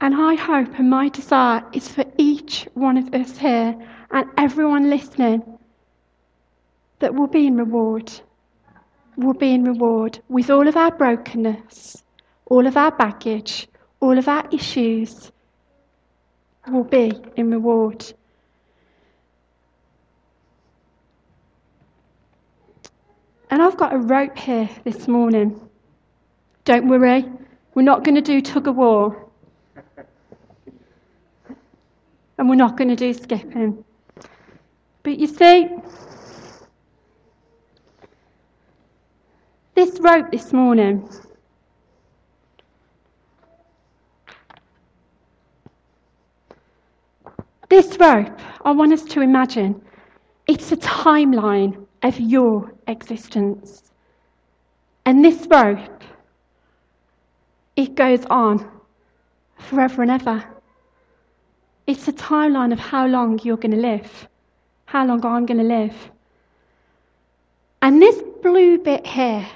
And 0.00 0.14
I 0.14 0.34
hope 0.34 0.78
and 0.78 0.90
my 0.90 1.08
desire 1.08 1.64
is 1.72 1.88
for 1.88 2.04
each 2.18 2.68
one 2.74 2.96
of 2.98 3.14
us 3.14 3.38
here 3.38 3.74
and 4.10 4.26
everyone 4.36 4.90
listening 4.90 5.58
that 6.98 7.14
we'll 7.14 7.26
be 7.26 7.46
in 7.46 7.56
reward. 7.56 8.12
We'll 9.16 9.34
be 9.34 9.54
in 9.54 9.64
reward 9.64 10.20
with 10.28 10.50
all 10.50 10.66
of 10.68 10.76
our 10.76 10.90
brokenness, 10.90 12.02
all 12.46 12.66
of 12.66 12.76
our 12.76 12.90
baggage, 12.90 13.68
all 14.00 14.18
of 14.18 14.28
our 14.28 14.44
issues. 14.52 15.30
We'll 16.68 16.84
be 16.84 17.12
in 17.36 17.50
reward. 17.50 18.04
And 23.50 23.62
I've 23.62 23.76
got 23.76 23.94
a 23.94 23.98
rope 23.98 24.36
here 24.36 24.68
this 24.82 25.06
morning. 25.06 25.60
Don't 26.64 26.88
worry, 26.88 27.24
we're 27.74 27.82
not 27.82 28.04
going 28.04 28.14
to 28.14 28.20
do 28.20 28.40
tug 28.40 28.68
of 28.68 28.76
war. 28.76 29.28
And 32.38 32.48
we're 32.48 32.54
not 32.54 32.76
going 32.76 32.88
to 32.88 32.96
do 32.96 33.12
skipping. 33.12 33.84
But 35.02 35.18
you 35.18 35.26
see, 35.26 35.68
this 39.74 39.98
rope 40.00 40.30
this 40.30 40.52
morning, 40.52 41.08
this 47.68 47.98
rope, 47.98 48.38
I 48.64 48.70
want 48.70 48.92
us 48.92 49.02
to 49.04 49.20
imagine, 49.20 49.80
it's 50.46 50.72
a 50.72 50.76
timeline 50.76 51.86
of 52.02 52.18
your 52.20 52.72
existence. 52.86 53.90
And 55.06 55.24
this 55.24 55.46
rope, 55.50 55.93
it 57.76 57.94
goes 57.94 58.24
on 58.26 58.70
forever 59.58 60.02
and 60.02 60.10
ever. 60.10 60.44
It's 61.86 62.08
a 62.08 62.12
timeline 62.12 62.72
of 62.72 62.78
how 62.78 63.06
long 63.06 63.38
you're 63.42 63.56
going 63.56 63.72
to 63.72 63.76
live, 63.76 64.28
how 64.86 65.06
long 65.06 65.24
I'm 65.24 65.46
going 65.46 65.58
to 65.58 65.64
live. 65.64 65.94
And 67.82 68.00
this 68.00 68.22
blue 68.42 68.78
bit 68.78 69.06
here, 69.06 69.46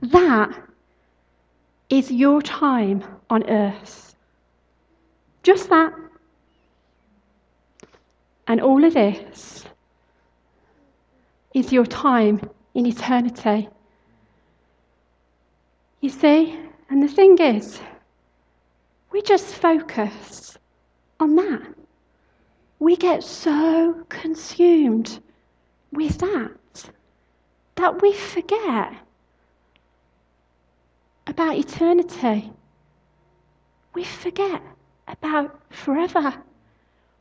that 0.00 0.50
is 1.88 2.10
your 2.10 2.42
time 2.42 3.04
on 3.30 3.48
earth. 3.48 4.16
Just 5.42 5.68
that. 5.68 5.92
And 8.48 8.60
all 8.60 8.84
of 8.84 8.94
this 8.94 9.64
is 11.54 11.72
your 11.72 11.86
time 11.86 12.40
in 12.74 12.86
eternity. 12.86 13.68
You 16.00 16.10
see? 16.10 16.58
And 16.94 17.02
the 17.02 17.08
thing 17.08 17.36
is, 17.38 17.80
we 19.10 19.20
just 19.20 19.46
focus 19.46 20.56
on 21.18 21.34
that. 21.34 21.74
We 22.78 22.94
get 22.94 23.24
so 23.24 24.04
consumed 24.08 25.18
with 25.90 26.18
that 26.18 26.90
that 27.74 28.00
we 28.00 28.12
forget 28.12 28.94
about 31.26 31.56
eternity. 31.56 32.52
We 33.94 34.04
forget 34.04 34.62
about 35.08 35.60
forever. 35.72 36.32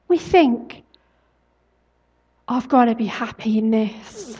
We 0.07 0.19
think, 0.19 0.83
I've 2.47 2.69
got 2.69 2.85
to 2.85 2.93
be 2.93 3.07
happy 3.07 3.57
in 3.57 3.71
this. 3.71 4.37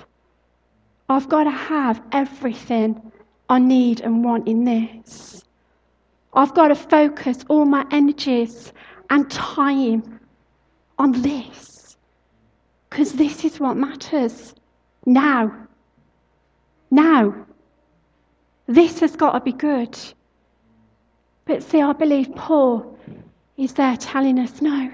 I've 1.09 1.27
got 1.27 1.45
to 1.45 1.49
have 1.49 2.03
everything 2.11 3.11
I 3.53 3.59
need 3.59 4.01
and 4.01 4.23
want 4.23 4.47
in 4.47 4.65
this. 4.65 5.43
I've 6.33 6.55
got 6.55 6.69
to 6.69 6.75
focus 6.75 7.45
all 7.47 7.65
my 7.65 7.85
energies 7.91 8.73
and 9.11 9.29
time 9.29 10.19
on 10.97 11.21
this. 11.21 11.95
Because 12.89 13.13
this 13.13 13.45
is 13.45 13.59
what 13.59 13.77
matters 13.77 14.55
now. 15.05 15.67
Now. 16.89 17.45
This 18.65 19.01
has 19.01 19.15
got 19.15 19.33
to 19.33 19.39
be 19.39 19.51
good. 19.51 19.95
But 21.45 21.61
see, 21.61 21.79
I 21.79 21.93
believe 21.93 22.33
Paul 22.33 22.97
is 23.55 23.73
there 23.73 23.95
telling 23.97 24.39
us 24.39 24.63
no. 24.63 24.91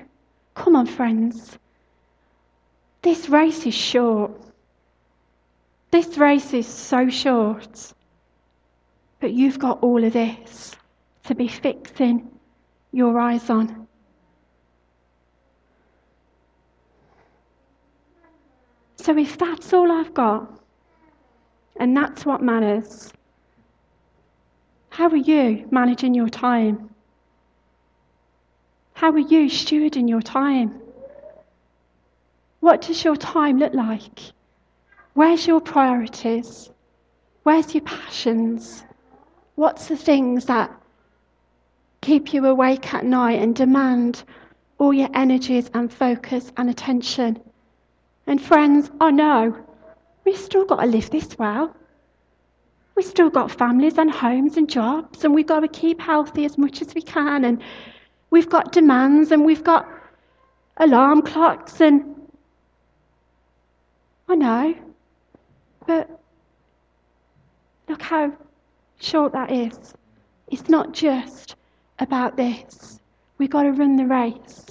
Come 0.55 0.75
on, 0.75 0.85
friends. 0.85 1.57
This 3.03 3.29
race 3.29 3.65
is 3.65 3.73
short. 3.73 4.31
This 5.91 6.17
race 6.17 6.53
is 6.53 6.67
so 6.67 7.09
short. 7.09 7.93
But 9.19 9.33
you've 9.33 9.59
got 9.59 9.83
all 9.83 10.03
of 10.03 10.13
this 10.13 10.75
to 11.25 11.35
be 11.35 11.47
fixing 11.47 12.29
your 12.91 13.19
eyes 13.19 13.49
on. 13.49 13.87
So 18.95 19.17
if 19.17 19.37
that's 19.37 19.73
all 19.73 19.91
I've 19.91 20.13
got, 20.13 20.59
and 21.77 21.95
that's 21.95 22.25
what 22.25 22.41
matters, 22.41 23.11
how 24.89 25.07
are 25.07 25.15
you 25.15 25.67
managing 25.71 26.13
your 26.13 26.29
time? 26.29 26.89
How 28.93 29.11
are 29.11 29.17
you 29.17 29.45
stewarding 29.49 30.09
your 30.09 30.21
time? 30.21 30.81
What 32.59 32.81
does 32.81 33.03
your 33.03 33.15
time 33.15 33.57
look 33.57 33.73
like? 33.73 34.19
Where's 35.13 35.47
your 35.47 35.61
priorities? 35.61 36.69
Where's 37.43 37.73
your 37.73 37.83
passions? 37.83 38.83
What's 39.59 39.87
the 39.87 39.97
things 39.97 40.45
that 40.45 40.71
keep 41.99 42.33
you 42.33 42.45
awake 42.45 42.93
at 42.93 43.03
night 43.03 43.41
and 43.41 43.53
demand 43.53 44.23
all 44.77 44.93
your 44.93 45.09
energies 45.13 45.69
and 45.73 45.91
focus 45.91 46.49
and 46.55 46.69
attention? 46.69 47.41
And 48.25 48.41
friends, 48.41 48.89
I 49.01 49.11
know 49.11 49.57
we've 50.23 50.37
still 50.37 50.63
got 50.63 50.79
to 50.79 50.85
live 50.85 51.09
this 51.09 51.37
well. 51.37 51.75
We've 52.95 53.05
still 53.05 53.29
got 53.29 53.51
families 53.51 53.97
and 53.97 54.09
homes 54.09 54.55
and 54.55 54.69
jobs, 54.69 55.25
and 55.25 55.35
we've 55.35 55.45
got 55.45 55.59
to 55.59 55.67
keep 55.67 55.99
healthy 55.99 56.45
as 56.45 56.57
much 56.57 56.81
as 56.81 56.95
we 56.95 57.01
can. 57.01 57.43
And 57.43 57.61
we've 58.29 58.49
got 58.49 58.71
demands, 58.71 59.29
and 59.29 59.43
we've 59.43 59.65
got 59.65 59.85
alarm 60.77 61.21
clocks, 61.21 61.81
and 61.81 62.15
I 64.29 64.35
know, 64.35 64.75
but 65.85 66.09
look 67.89 68.01
how 68.01 68.31
short 68.99 69.33
that 69.33 69.51
is. 69.51 69.93
It's 70.47 70.69
not 70.69 70.93
just 70.93 71.55
about 71.99 72.37
this. 72.37 72.99
We've 73.37 73.49
got 73.49 73.63
to 73.63 73.71
run 73.71 73.95
the 73.95 74.05
race, 74.05 74.65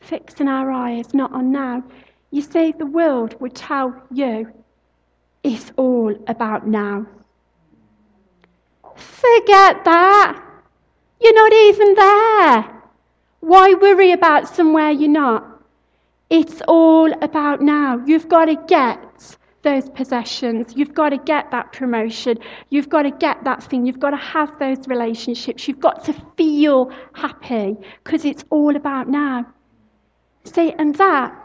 fixing 0.00 0.48
our 0.48 0.70
eyes 0.70 1.14
not 1.14 1.32
on 1.32 1.52
now. 1.52 1.82
You 2.30 2.42
see, 2.42 2.72
the 2.72 2.86
world 2.86 3.38
would 3.40 3.54
tell 3.54 3.94
you 4.10 4.50
it's 5.42 5.72
all 5.76 6.14
about 6.26 6.66
now. 6.66 7.06
Forget 8.96 9.84
that. 9.84 10.42
You're 11.20 11.34
not 11.34 11.52
even 11.52 11.94
there. 11.94 12.82
Why 13.40 13.74
worry 13.74 14.12
about 14.12 14.48
somewhere 14.48 14.90
you're 14.90 15.10
not? 15.10 15.46
It's 16.30 16.62
all 16.66 17.12
about 17.22 17.60
now. 17.60 18.02
You've 18.06 18.28
got 18.28 18.46
to 18.46 18.56
get 18.66 19.36
those 19.62 19.88
possessions. 19.90 20.74
You've 20.76 20.94
got 20.94 21.10
to 21.10 21.18
get 21.18 21.50
that 21.50 21.72
promotion. 21.72 22.38
You've 22.70 22.88
got 22.88 23.02
to 23.02 23.10
get 23.10 23.44
that 23.44 23.62
thing. 23.62 23.86
You've 23.86 24.00
got 24.00 24.10
to 24.10 24.16
have 24.16 24.58
those 24.58 24.86
relationships. 24.88 25.66
You've 25.66 25.80
got 25.80 26.04
to 26.04 26.14
feel 26.36 26.90
happy 27.12 27.76
because 28.02 28.24
it's 28.24 28.44
all 28.50 28.76
about 28.76 29.08
now. 29.08 29.46
See, 30.44 30.72
and 30.72 30.94
that, 30.96 31.36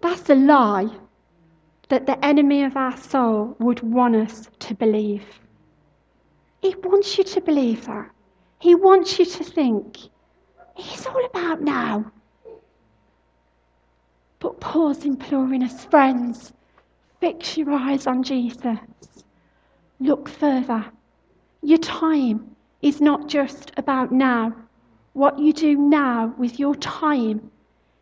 that's 0.00 0.28
a 0.30 0.34
lie 0.34 0.88
that 1.88 2.06
the 2.06 2.24
enemy 2.24 2.64
of 2.64 2.76
our 2.76 2.96
soul 2.96 3.54
would 3.58 3.80
want 3.82 4.16
us 4.16 4.48
to 4.60 4.74
believe. 4.74 5.24
He 6.62 6.74
wants 6.82 7.18
you 7.18 7.24
to 7.24 7.40
believe 7.40 7.84
that. 7.86 8.10
He 8.60 8.74
wants 8.74 9.18
you 9.18 9.26
to 9.26 9.44
think 9.44 9.98
it's 10.76 11.06
all 11.06 11.24
about 11.26 11.60
now. 11.60 12.10
But 14.42 14.60
Paul's 14.60 15.04
imploring 15.04 15.62
us, 15.62 15.84
friends, 15.84 16.52
Fix 17.22 17.56
your 17.56 17.70
eyes 17.70 18.08
on 18.08 18.24
Jesus. 18.24 18.80
Look 20.00 20.28
further. 20.28 20.84
Your 21.62 21.78
time 21.78 22.56
is 22.80 23.00
not 23.00 23.28
just 23.28 23.70
about 23.76 24.10
now. 24.10 24.52
What 25.12 25.38
you 25.38 25.52
do 25.52 25.76
now 25.76 26.34
with 26.36 26.58
your 26.58 26.74
time 26.74 27.48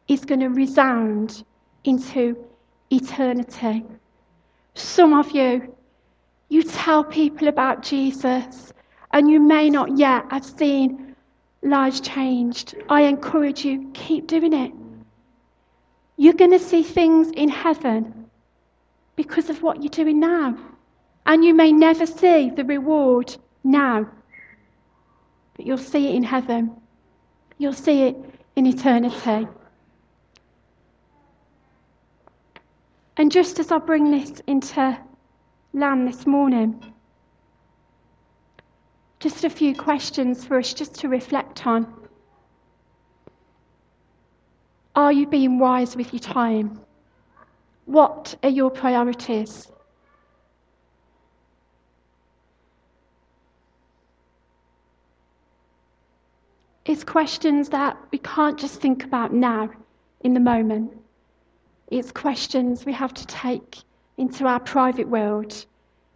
is 0.08 0.24
going 0.24 0.40
to 0.40 0.48
resound 0.48 1.44
into 1.84 2.34
eternity. 2.90 3.84
Some 4.72 5.12
of 5.12 5.32
you, 5.32 5.76
you 6.48 6.62
tell 6.62 7.04
people 7.04 7.48
about 7.48 7.82
Jesus 7.82 8.72
and 9.12 9.30
you 9.30 9.38
may 9.38 9.68
not 9.68 9.98
yet 9.98 10.24
have 10.30 10.46
seen 10.46 11.14
lives 11.62 12.00
changed. 12.00 12.74
I 12.88 13.02
encourage 13.02 13.66
you, 13.66 13.90
keep 13.92 14.26
doing 14.26 14.54
it. 14.54 14.72
You're 16.20 16.34
going 16.34 16.50
to 16.50 16.58
see 16.58 16.82
things 16.82 17.30
in 17.30 17.48
heaven 17.48 18.26
because 19.16 19.48
of 19.48 19.62
what 19.62 19.82
you're 19.82 19.88
doing 19.88 20.20
now. 20.20 20.54
And 21.24 21.42
you 21.42 21.54
may 21.54 21.72
never 21.72 22.04
see 22.04 22.50
the 22.50 22.62
reward 22.62 23.34
now, 23.64 24.06
but 25.56 25.64
you'll 25.64 25.78
see 25.78 26.08
it 26.08 26.14
in 26.14 26.22
heaven. 26.22 26.72
You'll 27.56 27.72
see 27.72 28.02
it 28.02 28.16
in 28.54 28.66
eternity. 28.66 29.48
And 33.16 33.32
just 33.32 33.58
as 33.58 33.72
I 33.72 33.78
bring 33.78 34.10
this 34.10 34.42
into 34.46 34.98
land 35.72 36.06
this 36.06 36.26
morning, 36.26 36.92
just 39.20 39.44
a 39.44 39.48
few 39.48 39.74
questions 39.74 40.44
for 40.44 40.58
us 40.58 40.74
just 40.74 40.96
to 40.96 41.08
reflect 41.08 41.66
on. 41.66 41.99
Are 45.10 45.22
you 45.22 45.26
being 45.26 45.58
wise 45.58 45.96
with 45.96 46.12
your 46.12 46.20
time? 46.20 46.78
What 47.86 48.36
are 48.44 48.48
your 48.48 48.70
priorities? 48.70 49.66
It's 56.84 57.02
questions 57.02 57.70
that 57.70 57.96
we 58.12 58.18
can't 58.18 58.56
just 58.56 58.80
think 58.80 59.02
about 59.02 59.34
now, 59.34 59.70
in 60.20 60.32
the 60.32 60.38
moment. 60.38 60.92
It's 61.88 62.12
questions 62.12 62.86
we 62.86 62.92
have 62.92 63.12
to 63.14 63.26
take 63.26 63.78
into 64.16 64.46
our 64.46 64.60
private 64.60 65.08
world, 65.08 65.66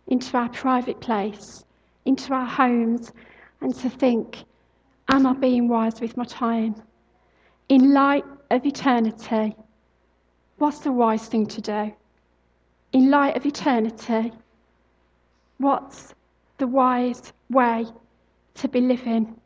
into 0.07 0.37
our 0.37 0.51
private 0.51 1.01
place, 1.01 1.65
into 2.05 2.33
our 2.33 2.47
homes, 2.47 3.11
and 3.61 3.75
to 3.75 3.91
think, 3.91 4.45
am 5.09 5.27
I 5.27 5.33
being 5.33 5.67
wise 5.67 6.01
with 6.01 6.17
my 6.17 6.27
time? 6.27 6.77
In 7.69 7.93
light 7.93 8.25
of 8.55 8.67
eternity, 8.67 9.55
what's 10.59 10.81
the 10.81 10.93
wise 10.93 11.27
thing 11.27 11.47
to 11.47 11.61
do? 11.61 11.95
In 12.93 13.11
light 13.11 13.37
of 13.37 13.45
eternity, 13.45 14.33
what's 15.59 16.15
the 16.59 16.67
wise 16.67 17.33
way 17.51 17.87
to 18.55 18.69
be 18.69 18.81
living 18.81 19.41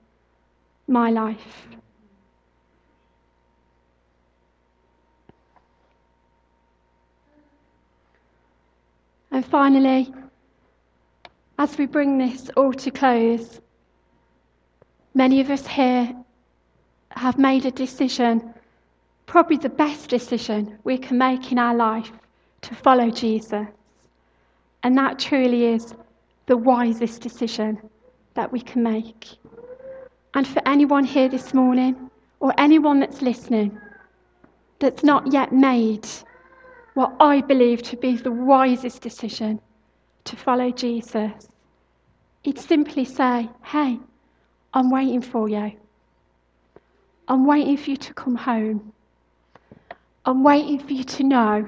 my 0.87 1.11
life? 1.11 1.69
And 9.31 9.45
finally, 9.45 10.13
as 11.59 11.79
we 11.79 11.87
bring 11.87 12.19
this 12.19 12.51
all 12.57 12.73
to 12.73 12.91
close, 12.91 13.61
many 15.15 15.41
of 15.41 15.51
us 15.51 15.67
here 15.67 16.15
have 17.11 17.39
made 17.39 17.67
a 17.67 17.71
decision, 17.71 18.55
probably 19.29 19.59
the 19.59 19.69
best 19.69 20.09
decision 20.09 20.79
we 20.83 20.99
can 20.99 21.19
make 21.19 21.53
in 21.53 21.59
our 21.59 21.75
life, 21.75 22.11
to 22.63 22.75
follow 22.75 23.11
Jesus. 23.11 23.67
And 24.83 24.99
that 24.99 25.19
truly 25.19 25.67
is 25.67 25.95
the 26.47 26.57
wisest 26.57 27.21
decision 27.21 27.79
that 28.35 28.51
we 28.51 28.61
can 28.61 28.83
make. 28.83 29.29
And 30.35 30.47
for 30.47 30.63
anyone 30.67 31.05
here 31.05 31.29
this 31.29 31.55
morning, 31.55 32.11
or 32.41 32.53
anyone 32.59 33.01
that's 33.01 33.23
listening, 33.23 33.79
that's 34.79 35.05
not 35.05 35.33
yet 35.33 35.53
made 35.53 36.09
what 36.95 37.15
I 37.21 37.43
believe 37.43 37.83
to 37.83 37.97
be 37.97 38.17
the 38.17 38.33
wisest 38.33 39.03
decision 39.03 39.61
to 40.25 40.37
follow 40.37 40.71
Jesus, 40.71 41.49
it's 42.45 42.65
simply 42.65 43.05
say, 43.05 43.49
Hey, 43.63 44.01
I'm 44.73 44.91
waiting 44.91 45.23
for 45.23 45.49
you. 45.49 45.73
I'm 47.29 47.47
waiting 47.47 47.77
for 47.77 47.91
you 47.91 47.97
to 47.99 48.15
come 48.15 48.37
home. 48.37 48.93
I'm 50.29 50.45
waiting 50.45 50.79
for 50.79 50.93
you 50.93 51.03
to 51.05 51.25
know 51.25 51.65